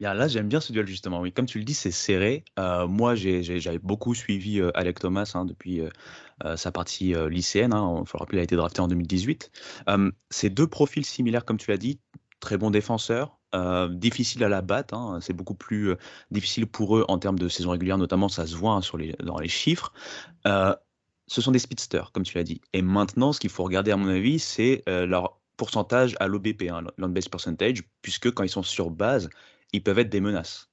[0.00, 1.20] Là, j'aime bien ce duel justement.
[1.20, 2.44] Oui, comme tu le dis, c'est serré.
[2.88, 5.82] moi, j'avais beaucoup suivi Alec Thomas hein, depuis
[6.56, 7.72] sa partie lycéenne.
[7.72, 7.98] Hein.
[8.00, 9.50] Il faut le rappeler, il a été drafté en 2018.
[10.30, 12.00] c'est deux profils similaires, comme tu l'as dit,
[12.40, 14.94] très bons défenseurs, euh, difficile à la battre.
[14.94, 15.18] Hein.
[15.20, 15.96] C'est beaucoup plus euh,
[16.30, 18.80] difficile pour eux en termes de saison régulière, notamment, ça se voit hein,
[19.22, 19.92] dans les chiffres.
[20.46, 20.74] Euh,
[21.26, 22.60] ce sont des speedsters, comme tu l'as dit.
[22.72, 26.82] Et maintenant, ce qu'il faut regarder, à mon avis, c'est leur pourcentage à l'OBP, hein,
[26.96, 29.30] l'on-base percentage, puisque quand ils sont sur base,
[29.72, 30.68] ils peuvent être des menaces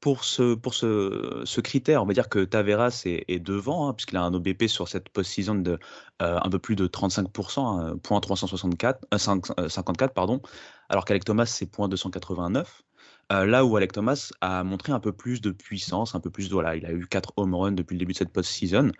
[0.00, 4.16] pour ce, pour ce, ce, critère, on va dire que Taveras est, devant, hein, puisqu'il
[4.16, 5.78] a un OBP sur cette post-season de
[6.22, 10.40] euh, un peu plus de 35%, hein, point 364, 54, euh, pardon,
[10.88, 12.82] alors qu'Alec Thomas, c'est point 289.
[13.32, 16.48] Euh, là où Alec Thomas a montré un peu plus de puissance, un peu plus
[16.48, 16.54] de.
[16.54, 18.90] Voilà, il a eu 4 home runs depuis le début de cette post-season.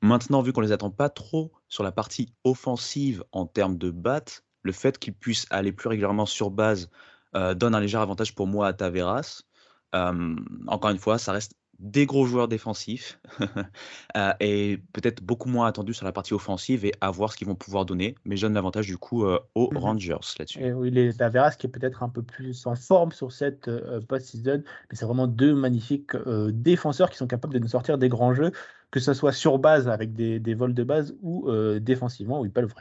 [0.00, 4.24] Maintenant, vu qu'on les attend pas trop sur la partie offensive en termes de bat,
[4.62, 6.88] le fait qu'il puisse aller plus régulièrement sur base
[7.34, 9.44] donne un léger avantage pour moi à Taveras
[9.92, 13.18] encore une fois, ça reste des gros joueurs défensifs
[14.16, 17.46] euh, et peut-être beaucoup moins attendus sur la partie offensive et à voir ce qu'ils
[17.46, 18.14] vont pouvoir donner.
[18.24, 20.72] Mais je donne l'avantage du coup euh, aux mmh Rangers là-dessus.
[20.72, 24.62] oui, les Taveras qui est peut-être un peu plus en forme sur cette euh, post-season,
[24.90, 26.12] mais c'est vraiment deux magnifiques
[26.50, 28.52] défenseurs qui sont capables de nous sortir des grands jeux,
[28.90, 32.52] que ce soit sur base avec des, des vols de base ou défensivement où ils
[32.52, 32.74] peuvent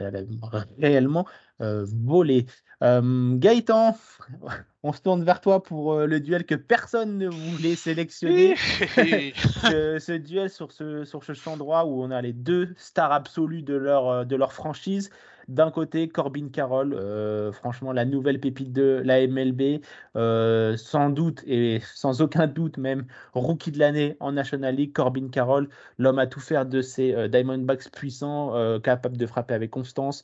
[0.80, 1.26] réellement
[1.60, 2.46] voler.
[2.82, 3.96] Gaëtan,
[4.84, 8.56] on se tourne vers toi pour euh, le duel que personne ne voulait sélectionner.
[8.96, 13.64] ce, duel sur ce, sur ce champ droit où on a les deux stars absolues
[13.64, 15.10] de leur, euh, de leur franchise.
[15.50, 19.82] D'un côté, Corbin Carroll, euh, franchement, la nouvelle pépite de la MLB,
[20.16, 25.28] euh, sans doute et sans aucun doute même, rookie de l'année en National League, Corbin
[25.30, 30.22] Carroll, l'homme à tout faire de ces euh, Diamondbacks puissants, capable de frapper avec constance,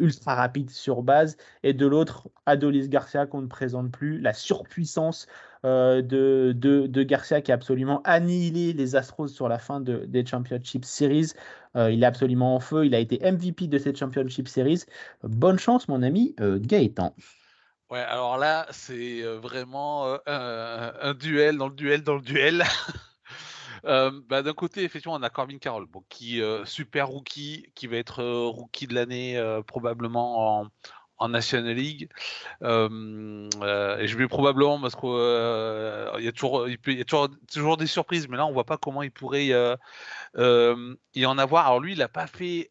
[0.00, 1.36] ultra rapide sur base.
[1.62, 5.26] Et de l'autre, Adolis Garcia, qu'on ne présente plus, la surpuissance
[5.64, 10.84] de, de, Garcia qui a absolument annihilé les Astros sur la fin de, des Championship
[10.84, 11.32] Series.
[11.76, 12.86] Euh, il est absolument en feu.
[12.86, 14.82] Il a été MVP de cette Championship Series.
[15.22, 17.14] Bonne chance, mon ami euh, Gaëtan.
[17.90, 22.64] Ouais, alors là, c'est euh, vraiment un, duel dans le duel dans le duel.
[23.84, 28.22] bah, D'un côté, effectivement, on a Corbin Carroll, bon, qui super rookie, qui va être
[28.22, 30.66] rookie de l'année probablement en,
[31.18, 32.08] en National League.
[32.62, 37.76] Euh, et je vais probablement parce qu'il euh, y a toujours, il, y a toujours,
[37.76, 41.66] des surprises, mais là on voit pas comment il pourrait euh, y en avoir.
[41.66, 42.70] Alors lui, il n'a pas fait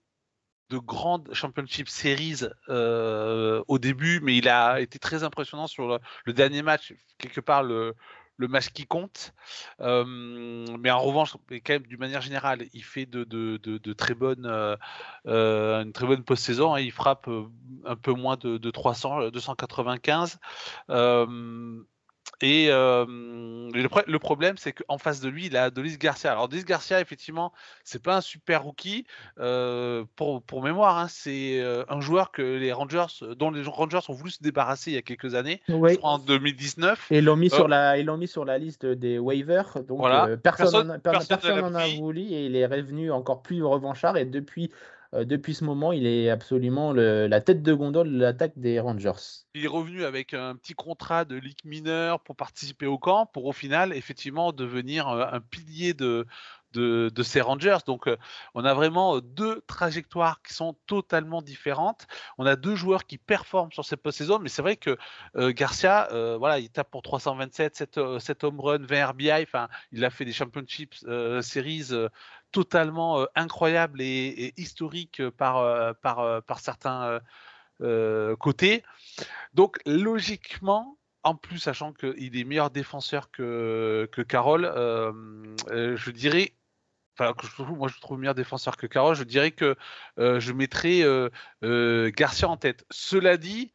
[0.70, 6.34] de grandes championship series au début, mais il a été très impressionnant sur le, le
[6.34, 6.94] dernier match.
[7.18, 7.96] Quelque part, le,
[8.38, 9.34] le match qui compte.
[9.80, 14.46] mais en revanche, quand même, d'une manière générale, il fait de, de, de, très bonnes,
[14.46, 14.76] euh,
[15.28, 16.74] euh, une très bonne post-saison.
[16.74, 16.80] Hein.
[16.80, 17.30] il frappe
[17.86, 20.40] un peu moins de, 300, 295.
[22.42, 22.70] et
[23.74, 26.32] le, problème, c'est qu'en face de lui, il a Dolis Garcia.
[26.32, 27.52] Alors, Dolis Garcia, effectivement,
[27.84, 29.06] c'est pas un super rookie.
[30.16, 33.06] pour, pour, mémoire, hein, c'est un joueur que les Rangers,
[33.38, 35.62] dont les Rangers ont voulu se débarrasser il y a quelques années,
[36.02, 37.12] en 2019.
[37.12, 39.84] Et ils l'ont mis, sur la, ils mis sur la liste des waivers.
[39.88, 40.02] Donc,
[40.44, 44.18] personne n'en personne, a voulu et il est revenu encore plus revanchard.
[44.18, 44.72] Et depuis
[45.14, 49.46] euh, depuis ce moment, il est absolument la tête de gondole de l'attaque des Rangers.
[49.54, 53.46] Il est revenu avec un petit contrat de ligue mineur pour participer au camp, pour
[53.46, 56.26] au final, effectivement, devenir euh, un pilier de,
[56.74, 57.78] de, ces Rangers.
[57.86, 58.18] Donc, euh,
[58.56, 62.08] on a vraiment deux trajectoires qui sont totalement différentes.
[62.40, 64.98] On a deux joueurs qui performent sur cette post-saison, mais c'est vrai que
[65.36, 69.44] Garcia, voilà, il tape pour 327, 7, 7 home run, 20 RBI.
[69.44, 71.06] Enfin, il a fait des championships
[71.42, 71.92] series
[72.54, 77.20] totalement incroyable et, historique par, par, par certains
[78.40, 78.84] côtés.
[79.54, 84.72] Donc logiquement, en plus, sachant qu'il est meilleur défenseur que, Carole,
[85.70, 86.54] je dirais
[87.20, 87.36] enfin
[87.76, 89.76] moi je trouve meilleur défenseur que Carole, je dirais que
[90.18, 91.04] je mettrais
[91.62, 92.86] Garcia en tête.
[92.90, 93.74] Cela dit,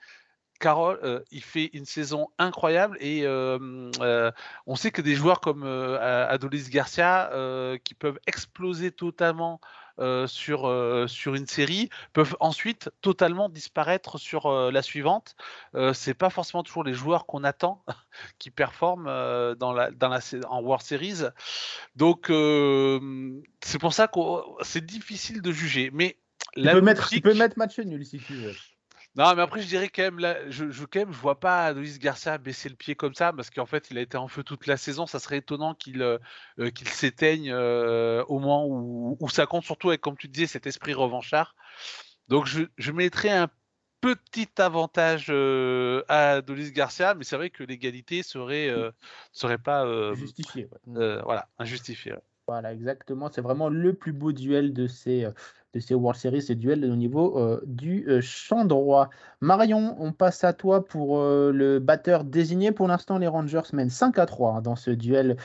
[0.58, 4.30] Carole, euh, il fait une saison incroyable et euh, euh,
[4.66, 7.30] on sait que des joueurs comme Adolis Garcia
[7.84, 9.60] qui peuvent exploser totalement
[10.26, 15.34] sur, sur une série peuvent ensuite totalement disparaître sur la suivante.
[15.92, 17.84] c'est pas forcément toujours les joueurs qu'on attend
[18.38, 19.06] qui performent
[19.54, 21.24] dans la, dans la, en World Series.
[21.96, 24.20] Donc c'est pour ça que
[24.62, 25.90] c'est difficile de juger.
[25.92, 26.16] Mais
[26.54, 28.54] tu, peux mettre, tu peux mettre match nul si tu veux.
[29.18, 31.72] Non, mais après, je dirais quand même, là, je, je, quand même, je vois pas
[31.72, 34.44] Luis Garcia baisser le pied comme ça, parce qu'en fait, il a été en feu
[34.44, 35.06] toute la saison.
[35.06, 36.18] Ça serait étonnant qu'il euh,
[36.60, 40.68] euh, s'éteigne euh, au moment où, où, ça compte, surtout avec, comme tu disais, cet
[40.68, 41.56] esprit revanchard.
[42.28, 43.48] Donc, je, je mettrais un
[44.00, 45.30] petit avantage
[46.08, 48.72] à Dolis Garcia, mais c'est vrai que l'égalité serait,
[49.32, 50.68] serait pas justifiée.
[50.86, 52.14] voilà, injustifiée.
[52.48, 53.28] Voilà, exactement.
[53.30, 55.28] C'est vraiment le plus beau duel de ces,
[55.74, 59.10] de ces World Series, ces duels au niveau euh, du euh, champ droit.
[59.42, 62.72] Marion, on passe à toi pour euh, le batteur désigné.
[62.72, 65.36] Pour l'instant, les Rangers mènent 5 à 3 hein, dans ce duel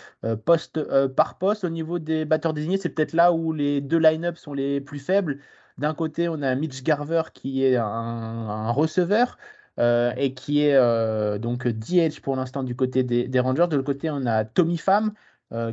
[0.46, 1.66] poste par poste.
[1.66, 5.00] Au niveau des batteurs désignés, c'est peut-être là où les deux line-up sont les plus
[5.00, 5.40] faibles.
[5.78, 9.38] D'un côté, on a Mitch Garver qui est un, receveur.
[9.78, 13.68] et qui est donc DH pour l'instant du côté des, des, Rangers.
[13.68, 15.12] De l'autre côté, on a Tommy Pham euh,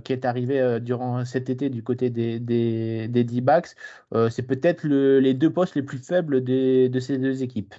[0.05, 3.75] qui est arrivé euh, durant cet été du côté des, des, des D-backs.
[4.13, 7.75] Euh, c'est peut-être les deux postes les plus faibles de ces deux équipes.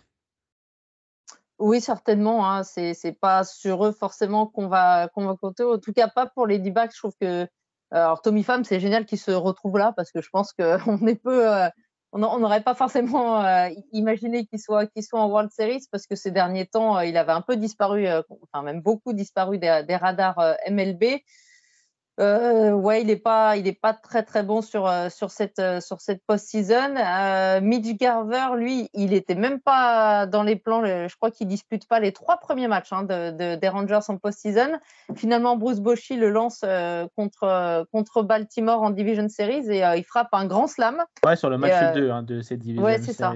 [1.59, 2.49] Oui, certainement.
[2.49, 2.63] Hein.
[2.63, 5.63] C'est n'est pas sur eux forcément qu'on va, qu'on va compter.
[5.63, 6.91] En tout cas, pas pour les D-backs.
[6.93, 7.47] Je trouve que
[7.91, 11.21] alors Tommy Pham, c'est génial qu'il se retrouve là parce que je pense qu'on est
[11.21, 11.45] peu.
[12.13, 13.43] on n'aurait pas forcément
[13.91, 17.33] imaginé qu'il soit, qu'il soit en World Series parce que ces derniers temps, il avait
[17.33, 18.07] un peu disparu,
[18.41, 21.21] enfin même beaucoup disparu des, des radars MLB.
[22.21, 25.57] Euh, ouais, il n'est pas, il est pas très très bon sur euh, sur cette
[25.57, 26.95] euh, sur cette post-season.
[26.95, 30.85] Euh, Mitch Garver, lui, il était même pas dans les plans.
[30.85, 34.17] je crois qu'il dispute pas les trois premiers matchs hein, de, de, des Rangers en
[34.17, 34.77] post-season.
[35.15, 36.63] Finalement, Bruce Bochy le lance
[37.15, 41.03] contre contre Baltimore en Division Series et il frappe un grand slam.
[41.25, 43.33] Ouais, sur le match 2 hein, de cette Division ouais, c'est Ça.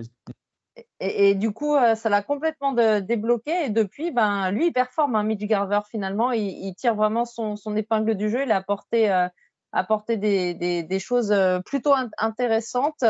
[1.00, 3.66] Et, du coup, euh, ça l'a complètement débloqué.
[3.66, 6.32] Et depuis, ben, lui, il performe, hein, Mitch Garver, finalement.
[6.32, 8.44] Il, tire vraiment son, épingle du jeu.
[8.44, 9.28] Il a apporté, euh,
[10.18, 13.04] des, choses euh, plutôt intéressantes.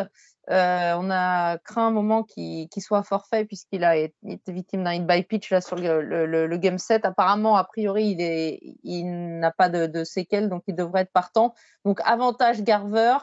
[0.48, 5.24] on a craint un moment qu'il soit forfait puisqu'il a été victime d'un hit by
[5.24, 7.04] pitch là, sur le, game set.
[7.04, 11.56] Apparemment, a priori, il, il n'a pas de, de, séquelles, donc il devrait être partant.
[11.84, 13.18] Donc, avantage Garver.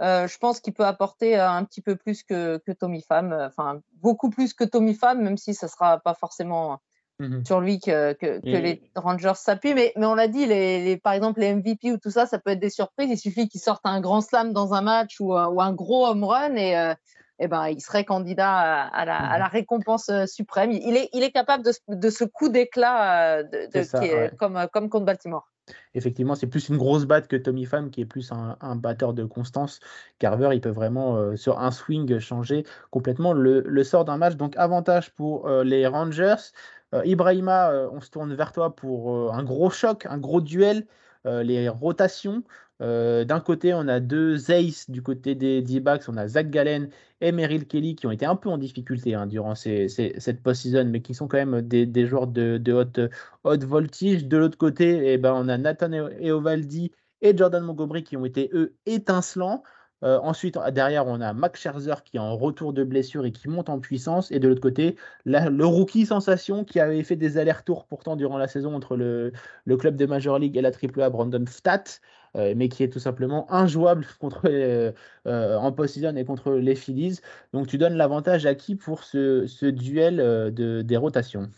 [0.00, 3.32] Euh, je pense qu'il peut apporter euh, un petit peu plus que, que Tommy Pham,
[3.32, 6.80] euh, enfin beaucoup plus que Tommy Pham, même si ce ne sera pas forcément
[7.20, 9.74] mmh sur lui que, que, les Rangers s'appuient.
[9.74, 12.50] Mais, mais on l'a dit, les, par exemple les MVP ou tout ça, ça peut
[12.50, 13.08] être des surprises.
[13.08, 16.24] Il suffit qu'ils sortent un grand slam dans un match ou, ou un gros home
[16.24, 20.72] run et, ben, il serait candidat à, la, à la, mmh récompense suprême.
[20.72, 25.53] Il est, il est capable de, de ce coup d'éclat de, comme, comme contre Baltimore.
[25.94, 29.24] Effectivement, c'est plus une grosse batte que Tommy Pham, qui est plus un, batteur de
[29.24, 29.80] constance.
[30.18, 34.36] Carver, il peut vraiment, euh, sur un swing, changer complètement le, sort d'un match.
[34.36, 36.52] Donc, avantage pour euh, les Rangers.
[36.94, 40.86] Euh, Ibrahima, on se tourne vers toi pour un gros choc, un gros duel.
[41.24, 42.42] les rotations.
[42.82, 46.08] Euh, d'un côté, on a deux aces du côté des D-backs.
[46.08, 49.26] On a Zach Gallen et Merrill Kelly qui ont été un peu en difficulté hein,
[49.26, 54.26] durant cette post-season, mais qui sont quand même des, joueurs de, haute, voltige.
[54.26, 56.90] De l'autre côté, eh ben, on a Nathan Eovaldi
[57.22, 59.62] et Jordan Montgomery qui ont été, eux, étincelants.
[60.02, 63.48] Euh, ensuite, derrière, on a Max Scherzer qui est en retour de blessure et qui
[63.48, 64.30] monte en puissance.
[64.30, 68.46] Et de l'autre côté, le rookie sensation qui avait fait des allers-retours pourtant durant la
[68.46, 69.32] saison entre le,
[69.78, 72.00] club de Major League et la AAA, Brandon euh,
[72.34, 74.92] mais qui est tout simplement injouable contre euh,
[75.24, 77.20] en post-season et contre les Phillies.
[77.52, 81.48] Donc tu donnes l'avantage à qui pour ce, duel de, des rotations?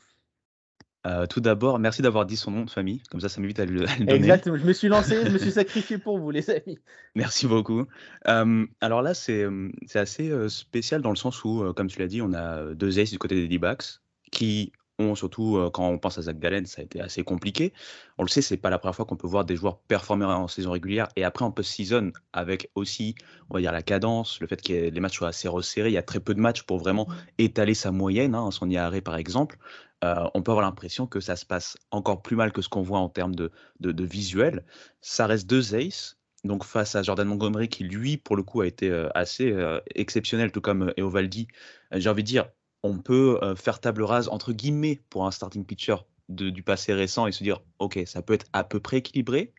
[1.07, 3.65] Euh, tout d'abord, merci d'avoir dit son nom de famille, comme ça, ça m'évite à,
[3.65, 4.12] le, donner.
[4.12, 6.79] Exactement, je me suis lancé, je me suis sacrifié pour vous, les amis.
[7.15, 7.87] Merci beaucoup.
[8.27, 9.47] Euh, alors là, c'est
[9.95, 13.12] assez euh, spécial dans le sens où, comme tu l'as dit, on a deux aces
[13.12, 14.01] du côté des D-backs
[14.33, 17.72] qui ont, surtout quand on pense à Zach Gallen, ça a été assez compliqué.
[18.18, 20.48] On le sait, c'est pas la première fois qu'on peut voir des joueurs performer en
[20.48, 23.14] saison régulière et après en post-season, avec aussi,
[23.50, 25.98] on va dire, la cadence, le fait que les matchs soient assez resserrés, il y
[25.98, 27.06] a très peu de matchs pour vraiment
[27.38, 29.59] étaler sa moyenne, hein, son IARE par exemple.
[30.04, 32.82] Euh, on peut avoir l'impression que ça se passe encore plus mal que ce qu'on
[32.82, 34.64] voit en termes de, visuel.
[35.00, 38.66] Ça reste deux aces, donc face à Jordan Montgomery qui lui pour le coup a
[38.66, 41.48] été euh, assez euh, exceptionnel tout comme Eovaldi
[41.92, 42.48] j'ai envie de dire
[42.87, 45.96] on peut faire table rase entre guillemets pour un starting pitcher
[46.29, 49.53] du passé récent et se dire ok ça peut être à peu près équilibré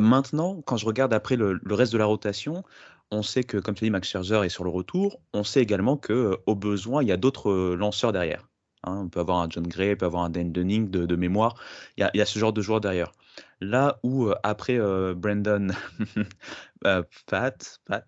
[0.00, 2.62] maintenant quand je regarde après le, reste de la rotation
[3.10, 5.96] on sait que comme tu dis Max Scherzer est sur le retour on sait également
[5.96, 8.46] que au besoin il y a d'autres lanceurs derrière
[8.86, 11.56] Hein, on peut avoir un John Gray, on peut avoir un Dan Dunning de, mémoire.
[11.96, 13.12] Il y, a, ce genre de joueur derrière.
[13.60, 15.68] Là où euh, après euh, Brandon,
[16.86, 18.04] euh, Pat, Pat,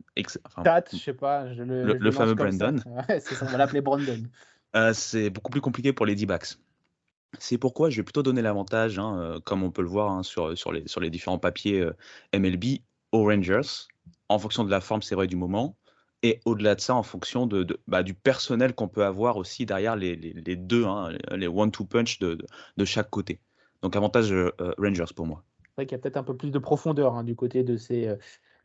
[0.63, 2.77] Pat, je sais pas, le, fameux Brandon.
[3.09, 4.23] c'est on va l'appeler Brandon.
[4.93, 6.59] c'est beaucoup plus compliqué pour les D-backs.
[7.39, 10.57] C'est pourquoi je vais plutôt donner l'avantage, hein, comme on peut le voir hein, sur,
[10.57, 11.87] sur, les, sur les différents papiers
[12.35, 12.81] MLB,
[13.13, 13.87] aux Rangers,
[14.29, 15.77] en fonction de la forme, c'est vrai, du moment
[16.23, 19.97] et au-delà de ça, en fonction de, bah, du personnel qu'on peut avoir aussi derrière
[19.97, 20.17] les,
[20.57, 22.39] deux, hein, les one-two punch de,
[22.85, 23.41] chaque côté.
[23.83, 25.43] Donc avantage euh, Rangers pour moi.
[25.61, 27.77] C'est vrai qu'il y a peut-être un peu plus de profondeur hein, du côté de
[27.77, 28.17] ces, euh,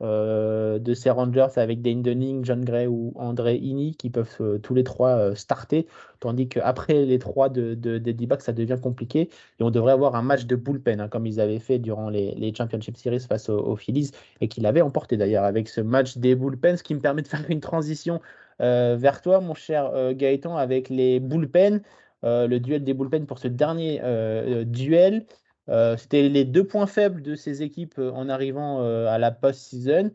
[0.01, 4.57] euh, de ces Rangers avec Dane Dunning, John Gray ou André Ini qui peuvent euh,
[4.57, 5.87] tous les trois euh, starter,
[6.19, 10.15] tandis qu'après les trois de, de, des D-backs, ça devient compliqué et on devrait avoir
[10.15, 13.49] un match de bullpen hein, comme ils avaient fait durant les, les Championship Series face
[13.49, 16.99] aux, Phillies et qu'ils l'avaient emporté d'ailleurs avec ce match des bullpens, ce qui me
[16.99, 18.19] permet de faire une transition
[18.59, 21.81] vers toi, mon cher Gaëtan, avec les bullpens.
[22.23, 24.01] Le duel des bullpens pour ce dernier
[24.65, 25.25] duel.
[25.69, 29.31] Euh, c'était les deux points faibles de ces équipes euh, en arrivant euh, à la
[29.31, 30.11] post-season.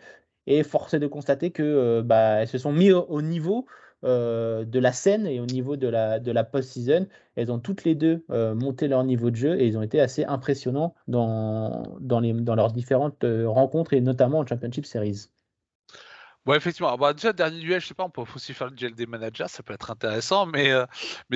[0.47, 3.66] Et force est de constater que bah, se sont mis au, niveau
[4.03, 7.07] de la scène et au niveau de la, de la post-season.
[7.37, 10.25] Elles ont toutes les deux monté leur niveau de jeu et ils ont été assez
[10.25, 15.29] impressionnants dans, dans, les, dans leurs différentes rencontres et notamment en Championship Series.
[16.49, 16.97] Ouais, effectivement.
[16.97, 19.49] Bah, déjà, dernier duel, je sais pas, on peut aussi faire le duel des managers,
[19.49, 20.87] ça peut être intéressant, mais, euh,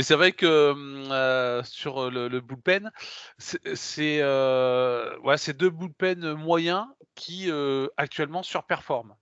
[0.00, 2.90] c'est vrai que euh, sur le, bullpen,
[3.38, 7.50] c'est euh, ouais, deux bullpen moyens qui
[7.98, 9.14] actuellement surperforment,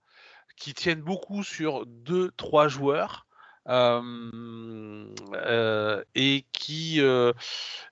[0.55, 3.27] qui tiennent beaucoup sur deux, trois joueurs
[6.15, 6.99] et qui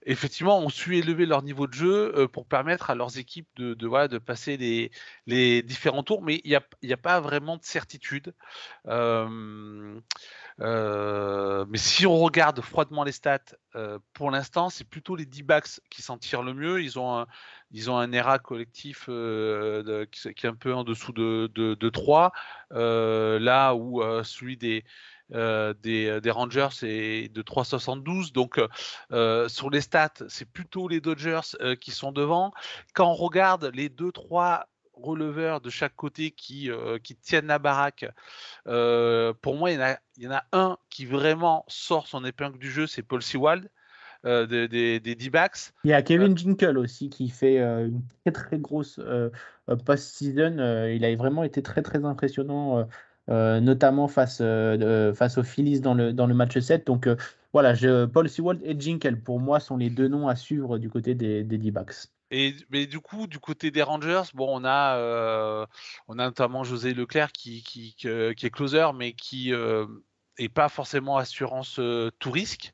[0.04, 4.08] effectivement ont su élever leur niveau de jeu pour permettre à leurs équipes de, de,
[4.08, 4.92] de passer les,
[5.28, 8.34] les, différents tours, mais il n'y a, a, pas vraiment de certitude.
[8.88, 8.98] mais
[11.76, 13.40] si on regarde froidement les stats,
[14.14, 16.82] pour l'instant, c'est plutôt les D-backs qui s'en tirent le mieux.
[16.82, 17.28] Ils ont un,
[17.72, 22.32] ils ont un ERA collectif qui, est un peu en dessous de, de, de 3,
[22.72, 24.84] là où celui des,
[25.34, 28.32] euh, euh, des, Rangers et de 3,72.
[28.34, 28.60] Donc
[29.12, 32.52] euh, sur les stats, c'est plutôt les Dodgers qui sont devant.
[32.94, 34.64] Quand on regarde les 2-3
[34.94, 36.70] releveurs de chaque côté qui,
[37.04, 38.06] qui tiennent la baraque,
[38.66, 42.26] pour moi, il y, en a, il y, en a, un qui vraiment sort son
[42.26, 43.70] épingle du jeu, c'est Paul Sewald.
[44.24, 45.72] des, des, D-backs.
[45.86, 49.00] Il y a Kevin Jinkle aussi qui fait une très très grosse
[49.86, 50.88] post-season.
[50.94, 52.88] il a vraiment été très très impressionnant
[53.30, 56.88] notamment face, euh, face aux Phillies dans le, match 7.
[56.88, 57.16] Donc euh,
[57.54, 57.74] voilà,
[58.08, 61.44] Paul Sewald et Jinkel, pour moi, sont les deux noms à suivre du côté des,
[61.44, 62.08] des D-backs.
[62.32, 65.68] Et mais du coup, du côté des Rangers, on a,
[66.08, 67.64] notamment José Leclerc qui,
[68.04, 69.52] est closer, mais qui
[70.40, 72.74] et pas forcément assurance euh, tout risque.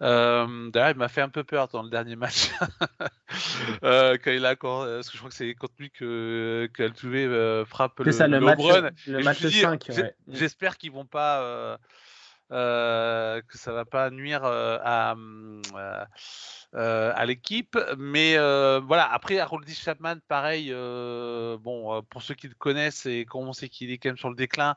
[0.00, 2.50] Euh, d'ailleurs, il m'a fait un peu peur dans le dernier match
[3.84, 8.00] euh, quand il a parce que je crois que c'est contre lui que qu'Altuve frappe
[8.00, 8.60] le, ça, le, match,
[9.06, 9.90] le match 5.
[10.28, 11.78] J'espère qu'ils vont pas
[12.50, 15.14] que ça va pas nuire à
[16.74, 17.78] à l'équipe.
[17.98, 23.68] Mais voilà, après, Harold Chapman, pareil, bon, pour ceux qui le connaissent et qu'on sait
[23.68, 24.76] qu'il est quand même sur le déclin,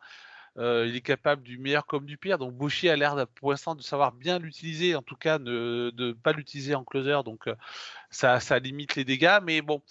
[0.58, 2.38] euh, il est capable du meilleur comme du pire.
[2.38, 6.14] Donc Boucher a l'air pour l'instant de savoir bien l'utiliser, en tout cas de ne
[6.14, 7.20] pas l'utiliser en closer.
[7.26, 7.56] Donc euh,
[8.10, 9.40] ça, ça, limite les dégâts.
[9.44, 9.82] Mais bon,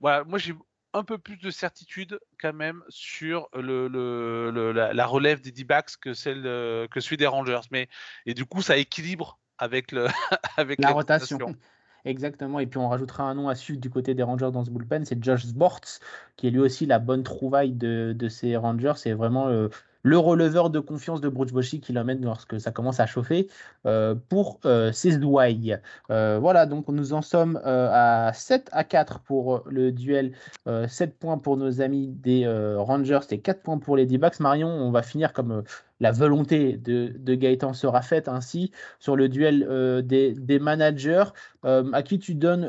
[0.00, 0.54] voilà, moi j'ai
[0.92, 6.14] un peu plus de certitude quand même sur le, le, la, relève des D-backs que
[6.14, 6.42] celle
[6.88, 7.62] que celui des Rangers.
[7.72, 7.88] Mais
[8.26, 10.06] et du coup, ça équilibre avec le
[10.56, 11.56] avec la rotation.
[12.04, 12.60] Exactement.
[12.60, 15.04] Et puis on rajoutera un nom à suivre du côté des Rangers dans ce bullpen,
[15.04, 16.00] c'est Josh Sports,
[16.36, 18.92] qui est lui aussi la bonne trouvaille de, de ces Rangers.
[18.96, 19.68] C'est vraiment euh,
[20.04, 23.48] le releveur de confiance de Bruce Bochy qui l'emmène lorsque ça commence à chauffer
[23.86, 25.78] euh, pour euh, ses douailles.
[26.10, 30.32] Euh, voilà, donc nous en sommes à 7 à 4 pour le duel.
[30.66, 32.46] 7 points pour nos amis des
[32.76, 34.40] Rangers et 4 points pour les D-Backs.
[34.40, 35.62] Marion, on va finir comme
[36.00, 41.24] la volonté de, Gaëtan sera faite ainsi sur le duel des, managers.
[41.62, 42.66] à qui tu donnes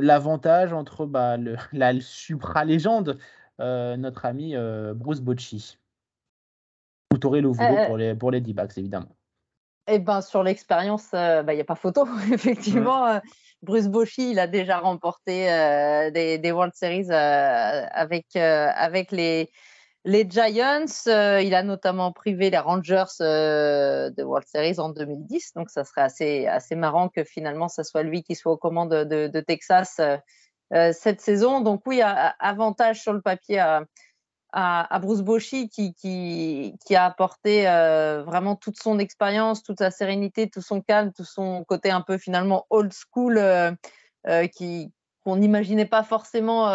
[0.00, 1.36] l'avantage entre bah,
[1.72, 3.18] la supra-légende,
[3.58, 4.54] notre ami
[4.94, 5.78] Bruce Bocci
[7.12, 9.14] ou t'aurais le euh, pour les, pour les D-backs, évidemment.
[9.88, 12.06] Eh ben, sur l'expérience, euh, bah, il n'y a pas photo.
[12.32, 13.18] Effectivement, euh,
[13.62, 15.46] Bruce Bochy, il a déjà remporté
[16.12, 19.50] des, des, World Series avec, avec les,
[20.04, 20.84] les Giants.
[21.06, 25.52] il a notamment privé les Rangers de World Series en 2010.
[25.54, 28.94] Donc, ça serait assez, assez marrant que finalement, ce soit lui qui soit aux commandes
[28.94, 30.00] de, de Texas
[30.92, 31.60] cette saison.
[31.60, 33.84] Donc, oui, avantage sur le papier à
[34.52, 40.60] à, Bruce Bochy qui, a apporté euh, vraiment toute son expérience, toute sa sérénité, tout
[40.60, 43.72] son calme, tout son côté un peu finalement old school euh,
[44.28, 44.92] euh, qui
[45.24, 46.66] qu'on n'imaginait pas forcément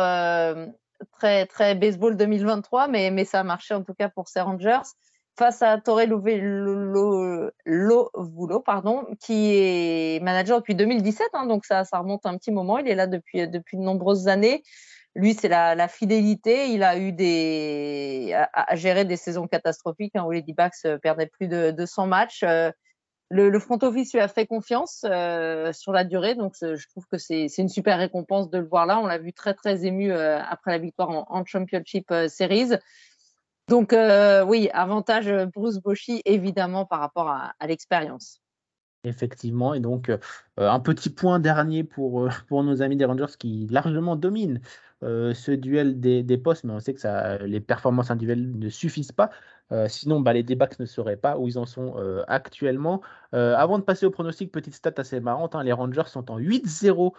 [1.11, 4.79] très très baseball 2023, mais, ça a marché en tout cas pour ses Rangers
[5.37, 6.05] face à Torre
[7.65, 12.79] Lovulo, pardon, qui est manager depuis 2017, hein, donc ça, ça remonte un petit moment.
[12.79, 14.63] Il est là depuis, depuis de nombreuses années
[15.17, 16.69] lui, c'est la, fidélité.
[16.69, 21.27] Il a eu des à, gérer des saisons catastrophiques hein, où les D-backs euh, perdaient
[21.27, 22.43] plus de, 200 matchs.
[22.43, 22.71] Euh,
[23.29, 27.17] le, front office lui a fait confiance euh, sur la durée, donc je trouve que
[27.17, 28.99] c'est une super récompense de le voir là.
[28.99, 32.77] On l'a vu très très ému après la victoire en, Championship Series.
[33.67, 33.93] Donc
[34.45, 38.39] oui, avantage Bruce Bochy évidemment par rapport à, l'expérience.
[39.03, 40.09] Effectivement, et donc
[40.55, 44.61] un petit point dernier pour, nos amis des Rangers qui largement dominent
[45.01, 49.29] ce duel des, postes, mais on sait que ça, les performances individuelles ne suffisent pas.
[49.71, 53.01] Euh, sinon, bah, les débats ne seraient pas où ils en sont euh, actuellement.
[53.33, 57.13] avant de passer au pronostic, petite stat assez marrante, hein, les Rangers sont en 8-0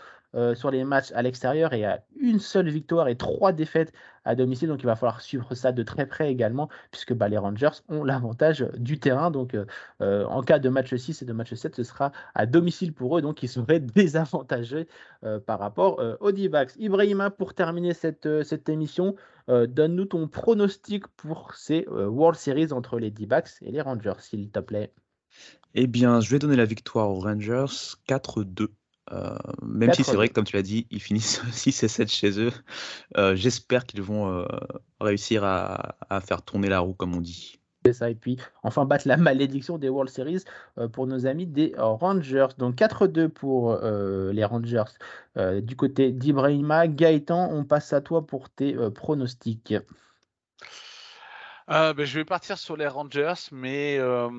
[0.55, 3.93] sur les matchs à l'extérieur et à une seule victoire et trois défaites
[4.25, 4.69] à domicile.
[4.69, 8.05] Donc il va falloir suivre ça de très près également, puisque bah, les Rangers ont
[8.05, 9.31] l'avantage du terrain.
[9.31, 9.57] Donc
[10.01, 13.23] en cas de match 6 et de match 7, ce sera à domicile pour eux.
[13.23, 14.89] Donc ils seraient désavantagés
[15.47, 16.73] par rapport aux D-backs.
[16.79, 19.15] Ibrahima, pour terminer cette émission,
[19.49, 24.61] donne-nous ton pronostic pour ces World Series entre les D-backs et les Rangers, s'il te
[24.61, 24.93] plaît.
[25.75, 27.67] Eh bien, je vais donner la victoire aux Rangers
[28.09, 28.69] 4-2.
[29.13, 32.11] Euh, même si c'est vrai que, comme tu l'as dit, ils finissent 6 et 7
[32.11, 32.53] chez eux,
[33.17, 34.45] euh, j'espère qu'ils vont euh,
[35.01, 37.58] réussir à, faire tourner la roue, comme on dit.
[37.93, 40.45] Ça, et puis enfin battre la malédiction des World Series
[40.93, 42.49] pour nos amis des Rangers.
[42.59, 44.85] Donc 4-2 pour les Rangers
[45.37, 46.89] du côté d'Ibrahima.
[46.89, 49.75] Gaëtan, on passe à toi pour tes pronostics.
[51.71, 54.31] Euh, ben, je vais partir sur les Rangers, mais euh,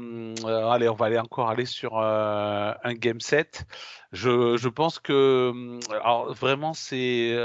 [0.45, 3.65] euh, allez, on va aller encore aller sur un game set.
[4.11, 5.79] Je, pense que
[6.33, 7.35] vraiment, c'est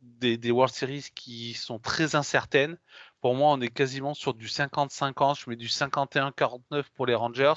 [0.00, 2.78] des, World Series qui sont très incertaines.
[3.20, 5.40] Pour moi, on est quasiment sur du 50-50.
[5.40, 7.54] Je mets du 51-49 pour les Rangers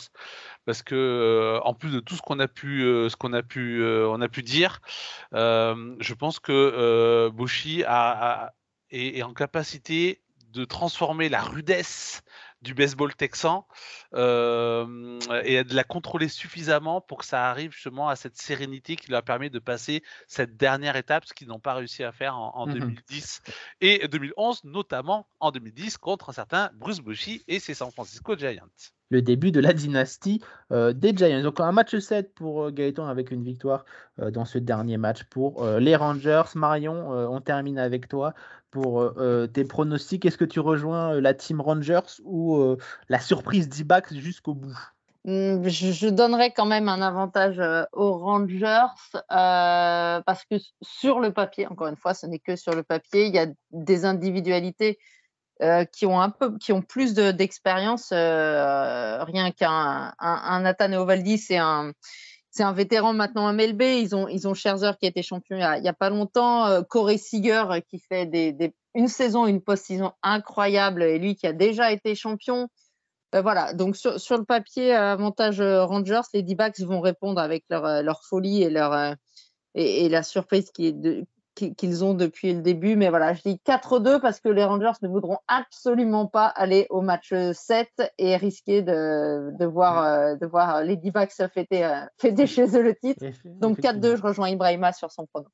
[0.65, 4.21] parce que, en plus de tout ce qu'on a pu, ce qu'on a pu, on
[4.21, 4.81] a pu dire,
[5.33, 8.53] je pense que Bushi a,
[8.91, 12.23] est, en capacité de transformer la rudesse
[12.61, 13.65] du baseball texan
[14.13, 19.11] euh, et de la contrôler suffisamment pour que ça arrive justement à cette sérénité qui
[19.11, 22.37] leur a permis de passer cette dernière étape, ce qu'ils n'ont pas réussi à faire
[22.37, 23.51] en, 2010 mmh
[23.81, 28.65] et 2011, notamment en 2010 contre un certain Bruce Bochy et ses San Francisco Giants
[29.09, 30.41] le début de la dynastie
[30.71, 31.43] euh, des Giants.
[31.43, 33.85] Donc un match 7 pour euh, Gaëtan avec une victoire
[34.19, 36.43] euh, dans ce dernier match pour les Rangers.
[36.55, 38.33] Marion, on termine avec toi
[38.71, 39.13] pour
[39.53, 40.25] tes pronostics.
[40.25, 42.77] Est-ce que tu rejoins la team Rangers ou
[43.09, 44.77] la surprise d'Ibax jusqu'au bout?
[45.25, 47.61] Mmh, je, donnerais quand même un avantage
[47.93, 48.87] aux Rangers
[49.29, 53.33] parce que sur le papier, encore une fois, ce n'est que sur le papier, il
[53.33, 54.99] y a des individualités
[55.61, 58.11] euh, qui ont un peu, qui ont plus d'expérience.
[58.13, 61.91] Euh, rien qu'un un, Nathan Eovaldi, c'est un,
[62.49, 63.81] c'est un vétéran maintenant à MLB.
[63.81, 66.65] Ils ont, ils ont Scherzer qui a été champion il n'y a, pas longtemps.
[66.67, 71.45] Euh, Corey Seager qui fait des, des, une saison, une post-saison incroyable et lui qui
[71.45, 72.69] a déjà été champion.
[73.33, 78.23] voilà, donc sur, sur, le papier, avantage Rangers, les D-backs vont répondre avec leur, leur
[78.23, 79.15] folie et, leur,
[79.75, 81.25] et, et, la surprise qui est de,
[81.77, 82.95] qu'ils ont depuis le début.
[82.95, 87.01] Mais voilà, je dis 4-2 parce que les Rangers ne voudront absolument pas aller au
[87.01, 87.87] match 7
[88.17, 92.81] et risquer de, de voir, euh, de voir les D-backs fêter, euh, fêter chez eux
[92.81, 93.23] le titre.
[93.45, 95.49] Donc 4-2, je rejoins Ibrahima sur son pronom.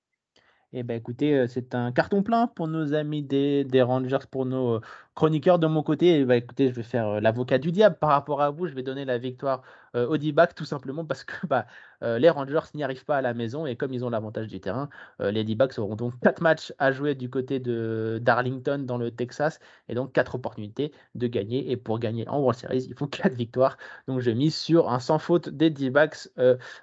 [0.78, 4.82] Eh ben écoutez, c'est un carton plein pour nos amis des, des Rangers, pour nos
[5.14, 6.20] chroniqueurs de mon côté.
[6.20, 8.68] Eh ben, écoutez, je vais faire l'avocat du diable par rapport à vous.
[8.68, 9.62] Je vais donner la victoire
[9.96, 11.66] euh, au D-back tout simplement parce que bah,
[12.04, 14.60] euh, les Rangers n'y arrivent pas à la maison et comme ils ont l'avantage du
[14.60, 14.89] terrain,
[15.22, 19.12] euh, les D-backs auront donc 4 matchs à jouer du côté de d'Arlington dans le
[19.12, 21.72] Texas et donc 4 opportunités de gagner.
[21.72, 23.78] Et pour gagner en World Series, il faut 4 victoires.
[24.08, 26.30] Donc je mise sur un sans faute des D-backs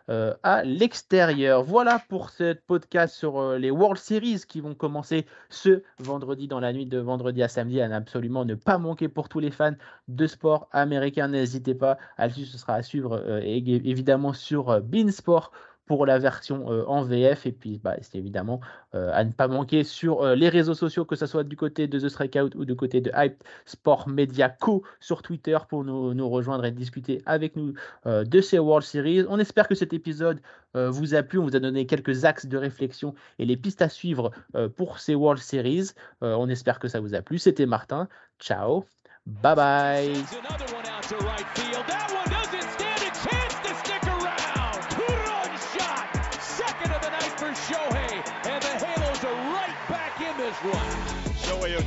[0.08, 1.62] à l'extérieur.
[1.62, 6.72] Voilà pour ce podcast sur les World Series qui vont commencer ce vendredi dans la
[6.72, 9.74] nuit de vendredi à samedi à absolument ne pas manquer pour tous les fans
[10.08, 11.28] de sport américain.
[11.28, 15.52] N'hésitez pas à ce sera à suivre euh, évidemment sur euh, Beansport
[15.86, 17.46] pour la version euh, en VF.
[17.46, 18.60] Et puis, bah, c'est évidemment
[18.94, 22.10] à ne pas manquer sur les réseaux sociaux, que ce soit du côté de The
[22.10, 26.70] Strikeout ou du côté de Hype Sport Media Co sur Twitter pour nous rejoindre et
[26.70, 27.72] discuter avec nous
[28.04, 29.24] de ces World Series.
[29.30, 30.42] On espère que cet épisode
[30.74, 31.38] vous a plu.
[31.38, 34.30] On vous a donné quelques axes de réflexion et les pistes à suivre
[34.76, 35.92] pour ces World Series.
[36.20, 37.38] on espère que ça vous a plu.
[37.38, 38.08] C'était Martin.
[38.38, 38.84] Ciao.
[39.26, 40.24] Bye bye.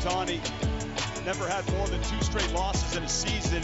[0.06, 0.40] Otani
[1.26, 3.64] never had more than two straight losses in a season,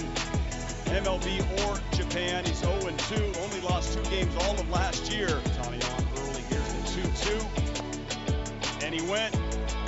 [0.85, 2.43] MLB or Japan.
[2.43, 5.27] He's 0-2, only lost two games all of last year.
[5.27, 6.81] Otani on early, here's the
[7.29, 8.83] 2-2.
[8.83, 9.35] And he went,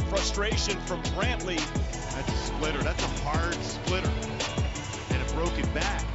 [0.10, 1.58] frustration from Brantley.
[2.14, 4.12] That's a splitter, that's a hard splitter.
[5.10, 6.06] And a broken back.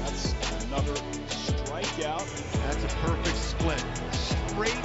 [0.00, 0.94] That's another
[1.28, 2.26] strikeout.
[2.62, 3.84] That's a perfect split.
[4.48, 4.80] Straight